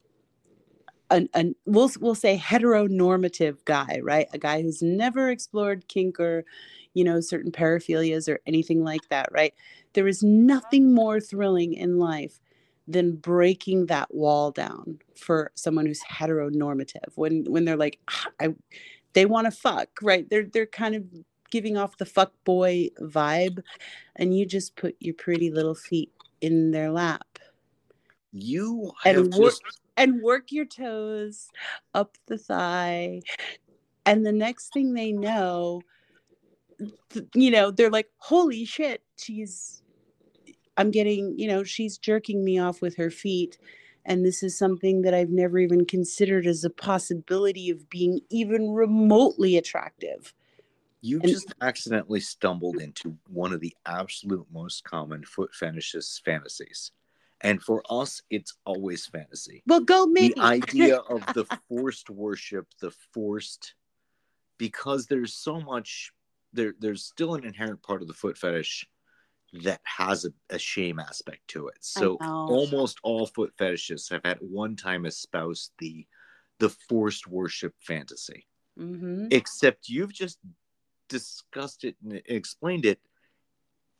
[1.12, 4.28] an, an we'll we'll say heteronormative guy, right?
[4.34, 6.46] A guy who's never explored kink or,
[6.94, 9.54] you know, certain paraphilias or anything like that, right?
[9.94, 12.40] There is nothing more thrilling in life
[12.88, 17.12] than breaking that wall down for someone who's heteronormative.
[17.16, 18.56] When when they're like, "Ah, I,
[19.14, 20.30] they want to fuck, right?
[20.30, 21.06] They're they're kind of
[21.52, 23.62] giving off the fuck boy vibe,
[24.18, 27.28] and you just put your pretty little feet in their lap
[28.34, 29.64] you And have work- just
[30.00, 31.50] and work your toes
[31.94, 33.22] up the thigh.
[34.06, 35.82] And the next thing they know,
[37.10, 39.84] th- you know, they're like, holy shit, she's,
[40.78, 43.58] I'm getting, you know, she's jerking me off with her feet.
[44.06, 48.72] And this is something that I've never even considered as a possibility of being even
[48.72, 50.34] remotely attractive.
[51.02, 56.92] you and- just accidentally stumbled into one of the absolute most common foot fetishists fantasies
[57.42, 59.64] and for us it's always fantasy.
[59.66, 60.30] Well, go me.
[60.30, 63.76] the idea of the forced worship the forced
[64.58, 66.12] because there's so much
[66.54, 68.88] there there's still an inherent part of the foot fetish
[69.64, 71.78] that has a, a shame aspect to it.
[71.80, 76.06] So almost all foot fetishists have at one time espoused the
[76.60, 78.46] the forced worship fantasy.
[78.78, 80.40] Hmm except you've just
[81.08, 83.00] discussed it and explained it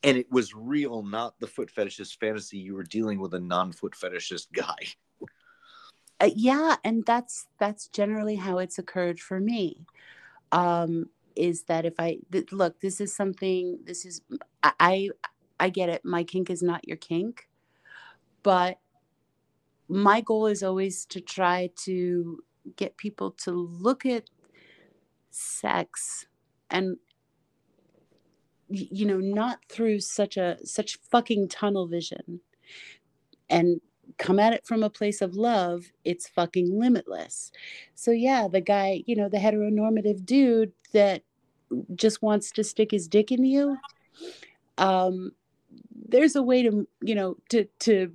[0.04, 2.58] and it was real not the foot fetishist fantasy.
[2.58, 4.76] You were dealing with a non-foot fetishist guy.
[6.22, 9.86] Uh, yeah and that's that's generally how it's occurred for me.
[10.52, 14.22] Um is that if i th- look this is something this is
[14.62, 15.10] I,
[15.60, 16.04] I get it.
[16.04, 17.48] My kink is not your kink.
[18.44, 18.80] But
[19.88, 22.44] my goal is always to try to
[22.76, 24.30] get people to look at
[25.32, 26.26] sex
[26.70, 26.98] and
[28.70, 32.42] you know not through such a such fucking tunnel vision.
[33.50, 33.82] And
[34.18, 37.52] come at it from a place of love it's fucking limitless.
[37.96, 41.24] So yeah the guy you know the heteronormative dude that
[41.96, 43.78] just wants to stick his dick in you
[44.80, 45.32] um
[46.08, 48.12] there's a way to you know to to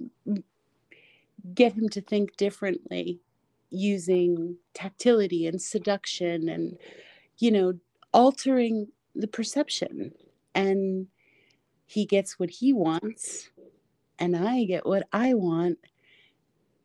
[1.54, 3.20] get him to think differently
[3.70, 6.78] using tactility and seduction and
[7.38, 7.74] you know
[8.12, 10.12] altering the perception
[10.54, 11.06] and
[11.86, 13.50] he gets what he wants
[14.18, 15.78] and I get what I want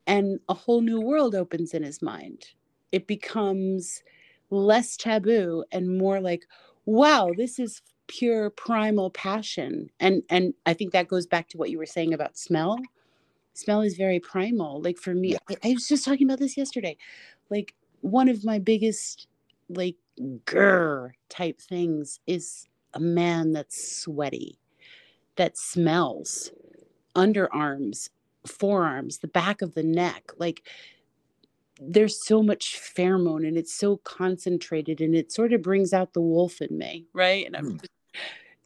[0.08, 2.48] and a whole new world opens in his mind.
[2.92, 4.02] It becomes
[4.50, 6.44] less taboo and more like
[6.86, 9.90] wow this is pure primal passion.
[10.00, 12.78] And and I think that goes back to what you were saying about smell.
[13.54, 14.82] Smell is very primal.
[14.82, 15.36] Like for me.
[15.50, 16.98] I, I was just talking about this yesterday.
[17.50, 19.28] Like one of my biggest
[19.70, 19.96] like
[20.46, 24.60] grr type things is a man that's sweaty
[25.36, 26.52] that smells
[27.16, 28.10] underarms
[28.48, 30.68] forearms the back of the neck like
[31.82, 36.22] there's so much pheromone and it's so concentrated and it sort of brings out the
[36.22, 37.46] wolf in me right?
[37.46, 37.78] And i'm Hmm.
[37.78, 37.90] just,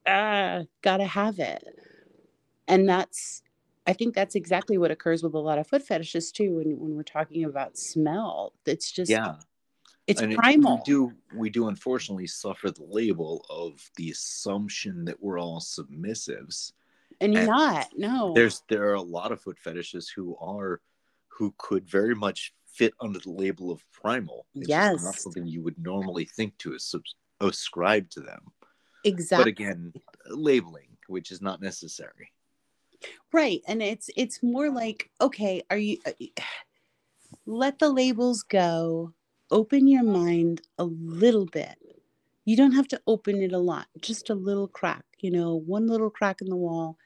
[0.07, 1.63] ah gotta have it.
[2.67, 3.41] And that's
[3.85, 6.95] i think that's exactly what occurs with a lot of foot fetishes too when, when
[6.95, 8.53] we're talking about smell.
[8.65, 9.35] It's just yeah
[10.07, 10.77] it's and it- primal.
[10.77, 16.73] we do we do unfortunately suffer the label of the assumption that we're all submissives.
[17.21, 18.33] And you're and not no.
[18.33, 20.81] there's there are a lot of foot fetishes who are
[21.27, 24.45] who could very much fit under the label of primal.
[24.55, 25.23] It's just not Yes.
[25.23, 26.95] something you would normally think to as-
[27.39, 28.51] ascribe to them.
[29.05, 29.93] Exactly but again
[30.27, 32.31] labeling which is not necessary.
[33.31, 36.11] Right and it's it's more like okay are you uh,
[37.45, 39.13] let the labels go
[39.53, 41.77] open your mind a little bit
[42.45, 45.87] you don't have to open it a lot just a little crack you know one
[45.87, 46.97] little crack in the wall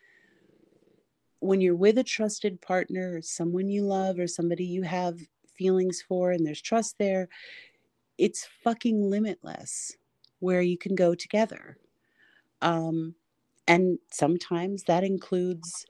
[1.40, 5.20] when you're with a trusted partner or someone you love or somebody you have
[5.56, 7.30] feelings for and there's trust there
[8.18, 9.98] it's fucking limitless
[10.40, 11.78] where you can go together
[12.62, 13.16] um
[13.68, 15.86] And sometimes that includes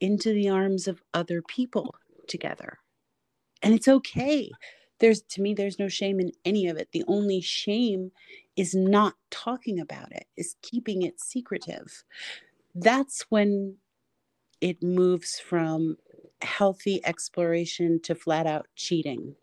[0.00, 1.94] into the arms of other people
[2.26, 2.78] together.
[3.62, 4.50] And it's okay.
[5.00, 6.88] There's to me, there's no shame in any of it.
[6.92, 8.12] The only shame
[8.56, 12.04] is not talking about it, is keeping it secretive.
[12.74, 13.76] That's when
[14.60, 15.96] it moves from
[16.42, 19.34] healthy exploration to flat out cheating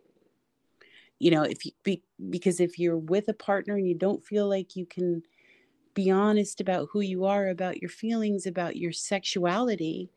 [1.22, 4.50] you know if you be, because if you're with a partner and you don't feel
[4.50, 5.22] like you can
[5.94, 10.10] be honest about who you are about your feelings about your sexuality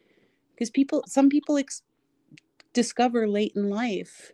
[0.55, 1.83] because people some people ex-
[2.73, 4.33] discover late in life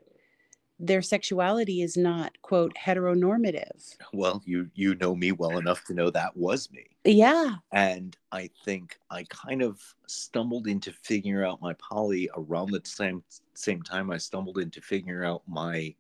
[0.80, 3.96] their sexuality is not quote heteronormative.
[4.12, 6.86] Well you you know me well enough to know that was me.
[7.04, 7.56] Yeah.
[7.72, 13.22] And i think i kind of stumbled into figuring out my poly around the same
[13.54, 15.94] same time i stumbled into figuring out my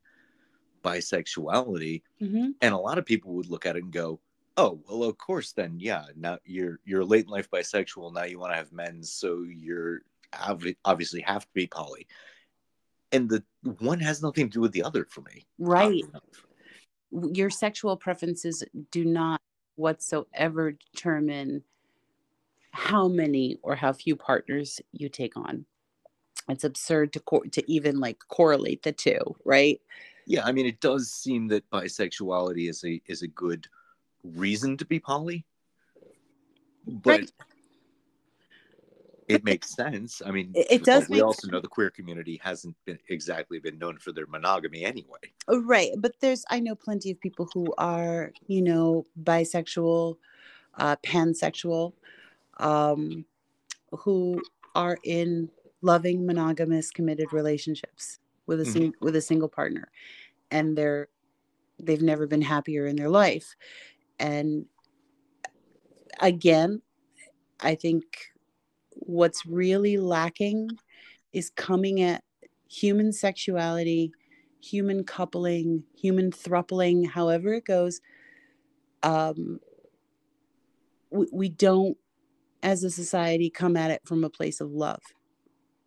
[0.84, 2.02] bisexuality.
[2.22, 2.50] Mm-hmm.
[2.60, 4.20] and a lot of people would look at it and go
[4.56, 8.38] oh well of course then yeah now you're you're late in life bisexual now you
[8.38, 10.02] want to have men so you're
[10.84, 12.06] obviously have to be poly
[13.12, 15.46] and the one has nothing to do with the other for me.
[15.58, 16.04] Right.
[17.10, 19.40] Your sexual preferences do not
[19.76, 21.64] whatsoever determine
[22.72, 25.64] how many or how few partners you take on.
[26.48, 29.80] It's absurd to co- to even like correlate the two right?
[30.26, 33.66] Yeah i mean it does seem that bisexuality is a is a good
[34.22, 35.44] reason to be poly.
[36.86, 37.32] But right.
[39.30, 41.52] It makes sense i mean it, does we also sense.
[41.52, 45.18] know the queer community hasn't been exactly been known for their monogamy anyway
[45.48, 50.16] oh, right but there's i know plenty of people who are you know bisexual
[50.78, 51.92] uh pansexual
[52.58, 53.24] um
[53.90, 54.40] who
[54.74, 55.48] are in
[55.82, 58.72] loving monogamous committed relationships with a mm-hmm.
[58.72, 59.90] sing- with a single partner
[60.50, 61.08] and they're
[61.78, 63.56] they've never been happier in their life
[64.18, 64.66] and
[66.20, 66.82] again
[67.60, 68.29] i think
[69.10, 70.70] what's really lacking
[71.32, 72.22] is coming at
[72.68, 74.12] human sexuality
[74.62, 78.00] human coupling human thruppling however it goes.
[79.02, 79.60] Um
[81.10, 81.96] we, we don't
[82.62, 85.02] as a society come at it from a place of love.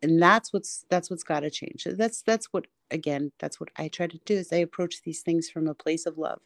[0.02, 1.86] And that's what's that's what's got to change.
[1.86, 5.50] That's that's what again, that's what I try to do is I approach these things
[5.50, 6.40] from a place of love.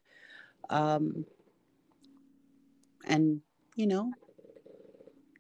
[0.69, 1.25] Um,
[3.05, 3.41] and,
[3.75, 4.11] you know,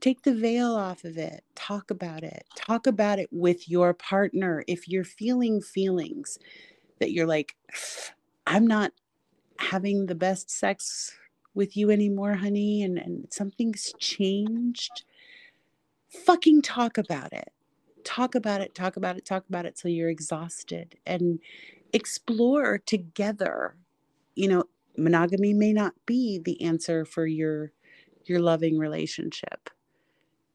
[0.07, 1.43] take the veil off of it.
[1.53, 2.45] Talk about it.
[2.55, 4.63] Talk about it with your partner.
[4.65, 6.39] If you're feeling feelings
[6.99, 7.57] that you're like,
[8.45, 8.93] I'm not
[9.59, 11.13] having the best sex
[11.53, 15.03] with you anymore, honey, and, and something's changed,
[16.09, 17.51] fucking talk about it
[18.03, 21.39] talk about it, talk about it, talk about it till you're exhausted and
[21.91, 23.75] explore together.
[24.33, 24.63] You know,
[24.97, 27.73] monogamy may not be the answer for your
[28.25, 29.69] your loving relationship.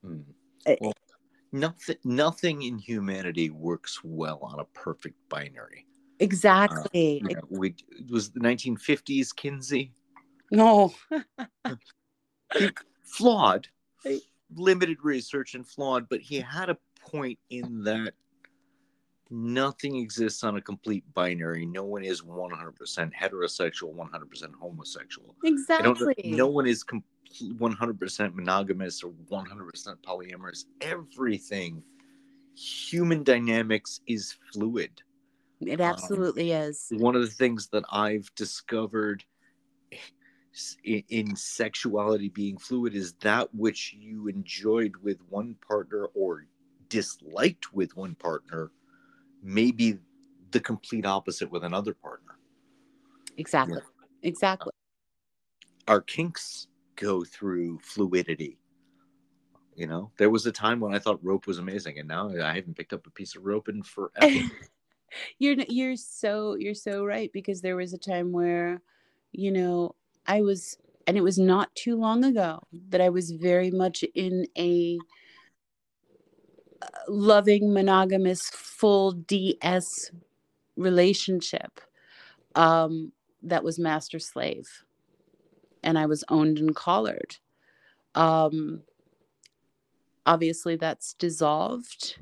[0.05, 0.25] Mm.
[0.81, 0.93] Well,
[1.53, 5.87] nothing nothing in humanity works well on a perfect binary.
[6.19, 7.21] Exactly.
[7.23, 9.93] Uh, you know, we, it was the 1950s Kinsey.
[10.51, 10.95] No.
[13.03, 13.67] flawed,
[14.55, 18.15] limited research and flawed, but he had a point in that
[19.33, 21.65] nothing exists on a complete binary.
[21.65, 25.35] No one is 100% heterosexual, 100% homosexual.
[25.43, 26.15] Exactly.
[26.25, 30.65] No one is 100% monogamous or 100% polyamorous.
[30.83, 31.83] Everything,
[32.55, 34.91] human dynamics is fluid.
[35.63, 36.89] It um, absolutely um, is.
[36.91, 39.25] One of the things that I've discovered
[40.85, 46.45] in, in sexuality being fluid is that which you enjoyed with one partner or
[46.91, 48.71] disliked with one partner
[49.43, 49.99] may be
[50.51, 52.39] the complete opposite with another partner.
[53.37, 53.77] Exactly.
[53.77, 54.29] Yeah.
[54.29, 54.73] Exactly.
[55.89, 58.59] Our kinks go through fluidity.
[59.75, 62.55] You know, there was a time when I thought rope was amazing, and now I
[62.55, 64.51] haven't picked up a piece of rope in forever.
[65.39, 68.83] you're you're so you're so right because there was a time where,
[69.33, 69.95] you know,
[70.27, 70.77] I was,
[71.07, 74.99] and it was not too long ago that I was very much in a
[77.09, 80.11] loving monogamous full ds
[80.77, 81.81] relationship
[82.55, 83.13] um,
[83.43, 84.69] that was master slave.
[85.83, 87.37] And i was owned and collared.
[88.15, 88.83] Um,
[90.27, 92.19] obviously that's dissolved.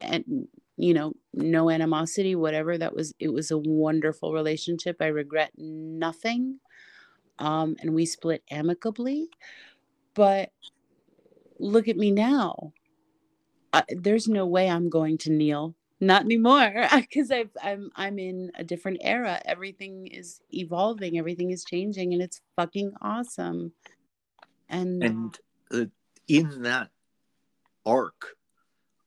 [0.00, 2.78] And you know no animosity whatever.
[2.78, 4.96] That was it was a wonderful relationship.
[5.00, 6.60] I regret nothing.
[7.38, 9.28] Um, and we split amicably.
[10.14, 10.50] But
[11.58, 12.72] look at me now
[13.72, 15.74] uh, there's no way I'm going to kneel.
[16.00, 19.40] Not anymore, because I'm I'm in a different era.
[19.44, 21.18] Everything is evolving.
[21.18, 23.72] Everything is changing, and it's fucking awesome.
[24.68, 25.38] And and
[25.72, 25.84] uh,
[26.28, 26.90] in that
[27.84, 28.36] arc,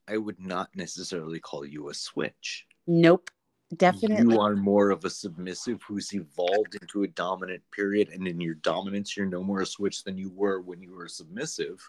[0.07, 2.65] I would not necessarily call you a switch.
[2.87, 3.29] Nope.
[3.77, 4.33] Definitely.
[4.33, 8.55] You are more of a submissive who's evolved into a dominant period, and in your
[8.55, 11.79] dominance, you're no more a switch than you were when you were submissive.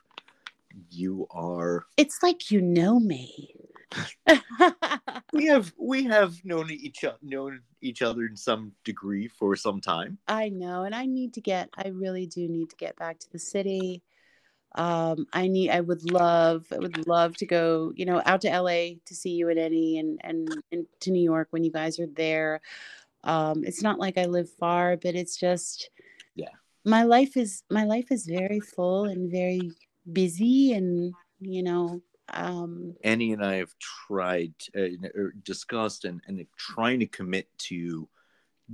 [0.91, 1.85] You are.
[1.97, 3.55] It's like you know me.
[5.33, 10.19] we have we have known each known each other in some degree for some time.
[10.29, 11.71] I know, and I need to get.
[11.77, 14.03] I really do need to get back to the city.
[14.75, 15.71] Um, I need.
[15.71, 16.67] I would love.
[16.73, 17.93] I would love to go.
[17.95, 21.23] You know, out to LA to see you and Eddie, and and, and to New
[21.23, 22.61] York when you guys are there.
[23.25, 25.91] Um, it's not like I live far, but it's just.
[26.35, 26.49] Yeah.
[26.85, 29.71] My life is my life is very full and very
[30.11, 36.45] busy, and you know um, Annie and I have tried, uh, or discussed, and, and
[36.57, 38.09] trying to commit to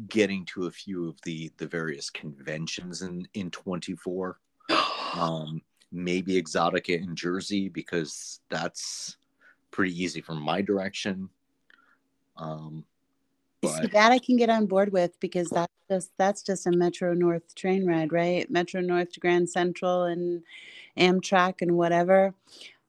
[0.09, 4.39] getting to a few of the the various conventions in in 24.
[5.15, 9.17] um, maybe Exxxotica in Jersey because that's
[9.71, 11.29] pretty easy from my direction.
[12.37, 12.85] Um,
[13.63, 13.83] but...
[13.83, 17.15] See, that I can get on board with because that's just that's just a Metro
[17.15, 18.51] North train ride, right?
[18.51, 20.43] Metro North to Grand Central and
[20.97, 22.35] Amtrak and whatever.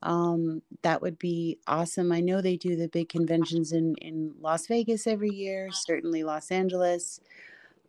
[0.02, 2.12] Um, that would be awesome.
[2.12, 6.52] I know they do the big conventions in in Las Vegas every year, certainly Los
[6.52, 7.20] Angeles.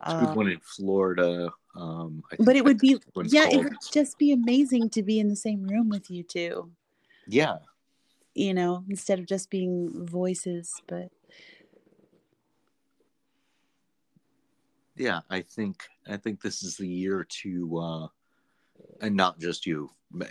[0.01, 1.51] Um, one in Florida.
[1.75, 3.53] Um, but it would be yeah, called.
[3.53, 6.69] it would just be amazing to be in the same room with you two.
[7.27, 7.57] Yeah.
[8.33, 11.11] You know, instead of just being voices, but
[15.01, 18.07] yeah, I think I think this is the year to uh
[19.01, 19.89] and not just you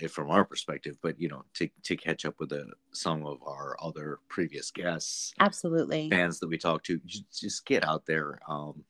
[0.08, 3.76] from our perspective, but you know, to to catch up with the, some of our
[3.80, 8.84] other previous guests, absolutely fans that we talked to, just, just get out there, um,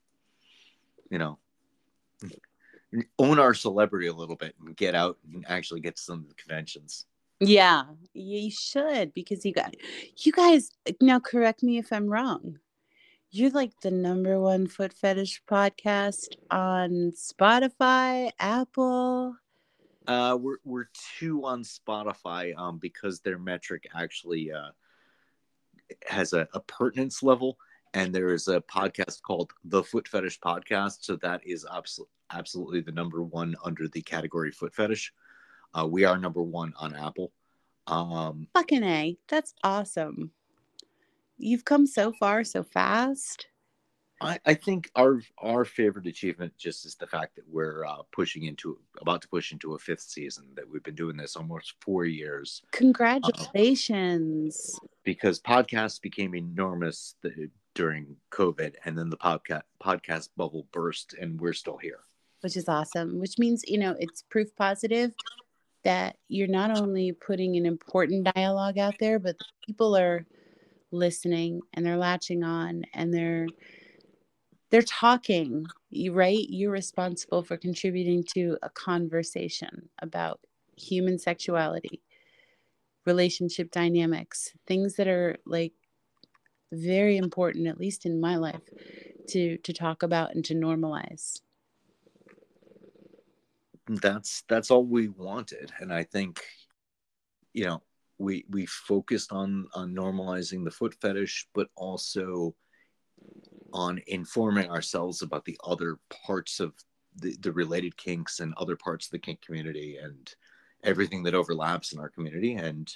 [1.11, 1.39] you know,
[3.19, 6.29] own our celebrity a little bit and get out and actually get to some of
[6.29, 7.07] the conventions.
[7.39, 9.75] Yeah, you should because you got
[10.19, 11.21] you guys now.
[11.21, 12.59] Correct me if I'm wrong.
[13.33, 19.37] You're like the number one foot fetish podcast on Spotify, Apple.
[20.09, 24.71] Uh, we're we're two on Spotify um, because their metric actually uh,
[26.09, 27.57] has a, a pertinence level,
[27.95, 32.81] and there is a podcast called the Foot Fetish Podcast, so that is abso- absolutely
[32.81, 35.13] the number one under the category foot fetish.
[35.73, 37.31] Uh, we are number one on Apple.
[37.87, 40.33] Um, Fucking a, that's awesome.
[41.41, 43.47] You've come so far so fast.
[44.23, 48.45] I, I think our our favorite achievement just is the fact that we're uh, pushing
[48.45, 52.05] into about to push into a fifth season that we've been doing this almost four
[52.05, 52.61] years.
[52.73, 54.79] Congratulations!
[55.05, 61.41] because podcasts became enormous the, during COVID, and then the podcast podcast bubble burst, and
[61.41, 62.01] we're still here,
[62.43, 63.19] which is awesome.
[63.19, 65.15] Which means you know it's proof positive
[65.83, 69.37] that you're not only putting an important dialogue out there, but
[69.67, 70.27] people are
[70.93, 73.47] listening and they're latching on and they're
[74.71, 76.47] they're talking you right?
[76.49, 80.41] You're responsible for contributing to a conversation about
[80.77, 82.01] human sexuality
[83.07, 85.73] relationship dynamics things that are like
[86.73, 88.63] very important at least in my life
[89.29, 91.41] to to talk about and to normalize.
[93.89, 95.73] That's that's all we wanted.
[95.81, 96.45] And i think
[97.53, 97.83] you know
[98.21, 102.55] we we focused on on normalizing the foot fetish but also
[103.73, 106.75] on informing ourselves about the other parts of
[107.17, 110.35] the, the related kinks and other parts of the kink community and
[110.85, 112.55] everything that overlaps in our community.
[112.55, 112.91] And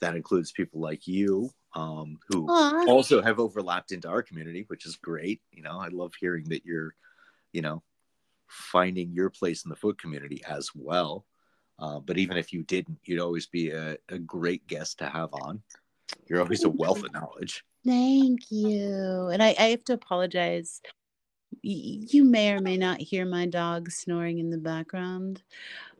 [0.00, 2.88] that includes people like you um, who Aww.
[2.88, 5.40] also have overlapped into our community which is great.
[5.52, 6.94] You know i love hearing that you're
[7.52, 7.82] you know
[8.48, 11.24] finding your place in the foot community as well
[11.80, 15.30] uh, but even if you didn't you'd always be a, a great guest to have
[15.32, 15.60] on
[16.26, 19.28] you're always a wealth of knowledge Thank you.
[19.32, 20.80] And I, I have to apologize.
[21.62, 25.42] you may or may not hear my dog snoring in the background.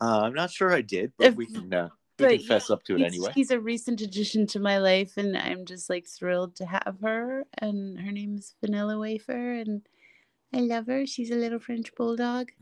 [0.01, 2.83] Uh, I'm not sure I did, but we can, uh, we but, can fess up
[2.85, 3.33] to it anyway.
[3.35, 7.45] He's a recent addition to my life, and I'm just like thrilled to have her.
[7.59, 9.83] And her name is Vanilla Wafer, and
[10.55, 11.07] I love her.
[11.07, 12.53] She's a little French bulldog.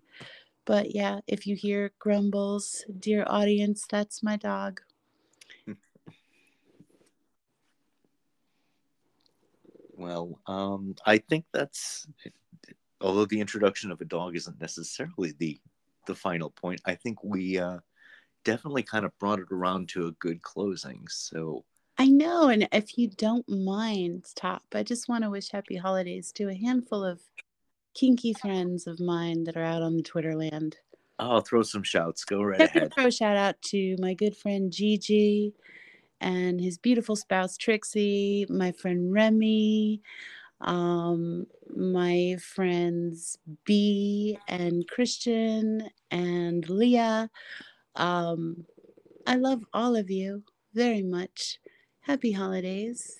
[0.68, 4.82] But yeah, if you hear grumbles, dear audience, that's my dog.
[9.96, 12.06] Well, um, I think that's
[13.00, 15.58] although the introduction of a dog isn't necessarily the
[16.06, 16.82] the final point.
[16.84, 17.78] I think we uh,
[18.44, 21.08] definitely kind of brought it around to a good closing.
[21.08, 21.64] So
[21.96, 26.30] I know, and if you don't mind, top, I just want to wish happy holidays
[26.32, 27.22] to a handful of
[27.98, 30.76] kinky friends of mine that are out on the Twitter land.
[31.18, 32.24] I'll throw some shouts.
[32.24, 32.94] Go right Definitely ahead.
[32.94, 35.52] throw a shout out to my good friend Gigi
[36.20, 40.00] and his beautiful spouse Trixie, my friend Remy,
[40.60, 47.28] um, my friends B and Christian and Leah.
[47.96, 48.64] Um,
[49.26, 50.44] I love all of you
[50.74, 51.58] very much.
[52.00, 53.18] Happy holidays.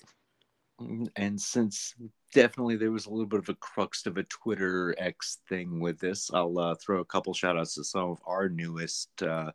[0.79, 1.95] Mm, And since
[2.33, 5.99] definitely there was a little bit of a crux of a Twitter X thing with
[5.99, 9.51] this, I'll uh, throw a couple shout outs to some of our newest, uh,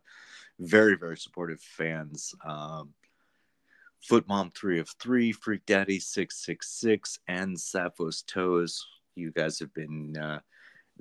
[0.59, 2.33] very, very supportive fans.
[2.45, 2.93] Um,
[4.01, 8.85] Foot Mom 3 of 3, Freak Daddy 666, and Sappho's Toes.
[9.15, 10.39] You guys have been uh,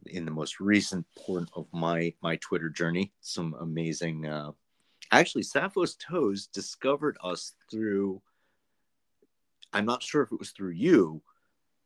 [0.07, 3.13] in the most recent part of my my Twitter journey.
[3.21, 4.27] Some amazing.
[4.27, 4.53] Uh,
[5.13, 8.23] actually, Sappho's Toes discovered us through.
[9.73, 11.21] I'm not sure if it was through you,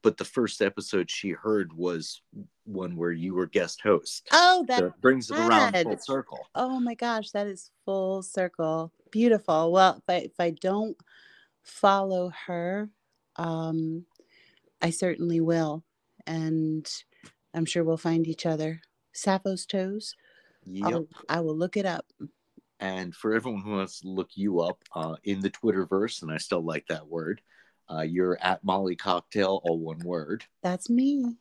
[0.03, 2.23] but the first episode she heard was
[2.65, 4.29] one where you were guest host.
[4.33, 6.47] Oh, that So brings it around full circle.
[6.55, 8.93] Oh my gosh, that is full circle.
[9.11, 9.73] Beautiful.
[9.73, 10.97] Well, if I if I don't
[11.63, 12.91] follow her,
[13.37, 14.05] um,
[14.81, 15.85] I certainly will,
[16.27, 16.89] and
[17.55, 18.81] I'm sure we'll find each other.
[19.13, 20.15] Sappho's toes.
[20.65, 20.93] Yep.
[20.93, 22.07] I'll, I will look it up.
[22.81, 26.37] And for everyone who wants to look you up uh, in the Twitterverse, and I
[26.37, 27.41] still like that word,
[27.91, 30.45] uh, you're at Molly Cocktail, all one word.
[30.62, 31.36] That's me.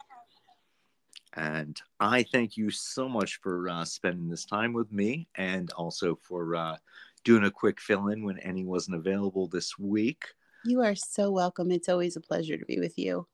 [1.33, 6.17] And I thank you so much for uh, spending this time with me and also
[6.23, 6.77] for uh,
[7.23, 10.25] doing a quick fill in when Annie wasn't available this week.
[10.65, 11.71] You are so welcome.
[11.71, 13.27] It's always a pleasure to be with you.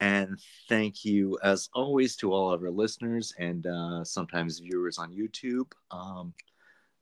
[0.00, 0.38] And
[0.68, 5.72] thank you, as always, to all of our listeners and uh, sometimes viewers on YouTube.
[5.90, 6.34] Um,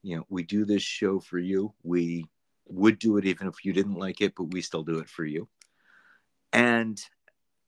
[0.03, 1.73] you know, we do this show for you.
[1.83, 2.27] We
[2.67, 5.25] would do it even if you didn't like it, but we still do it for
[5.25, 5.49] you.
[6.53, 7.01] And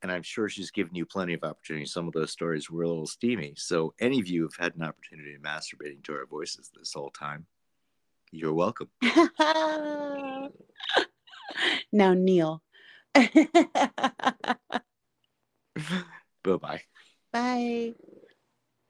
[0.03, 1.93] and I'm sure she's given you plenty of opportunities.
[1.93, 3.55] Some of those stories were a little steamy.
[3.57, 7.11] So any of you have had an opportunity of masturbating to our voices this whole
[7.11, 7.47] time,
[8.31, 8.89] you're welcome.
[11.93, 12.63] now, kneel.
[13.15, 13.37] Bye
[16.45, 16.83] bye.
[17.33, 17.95] Bye.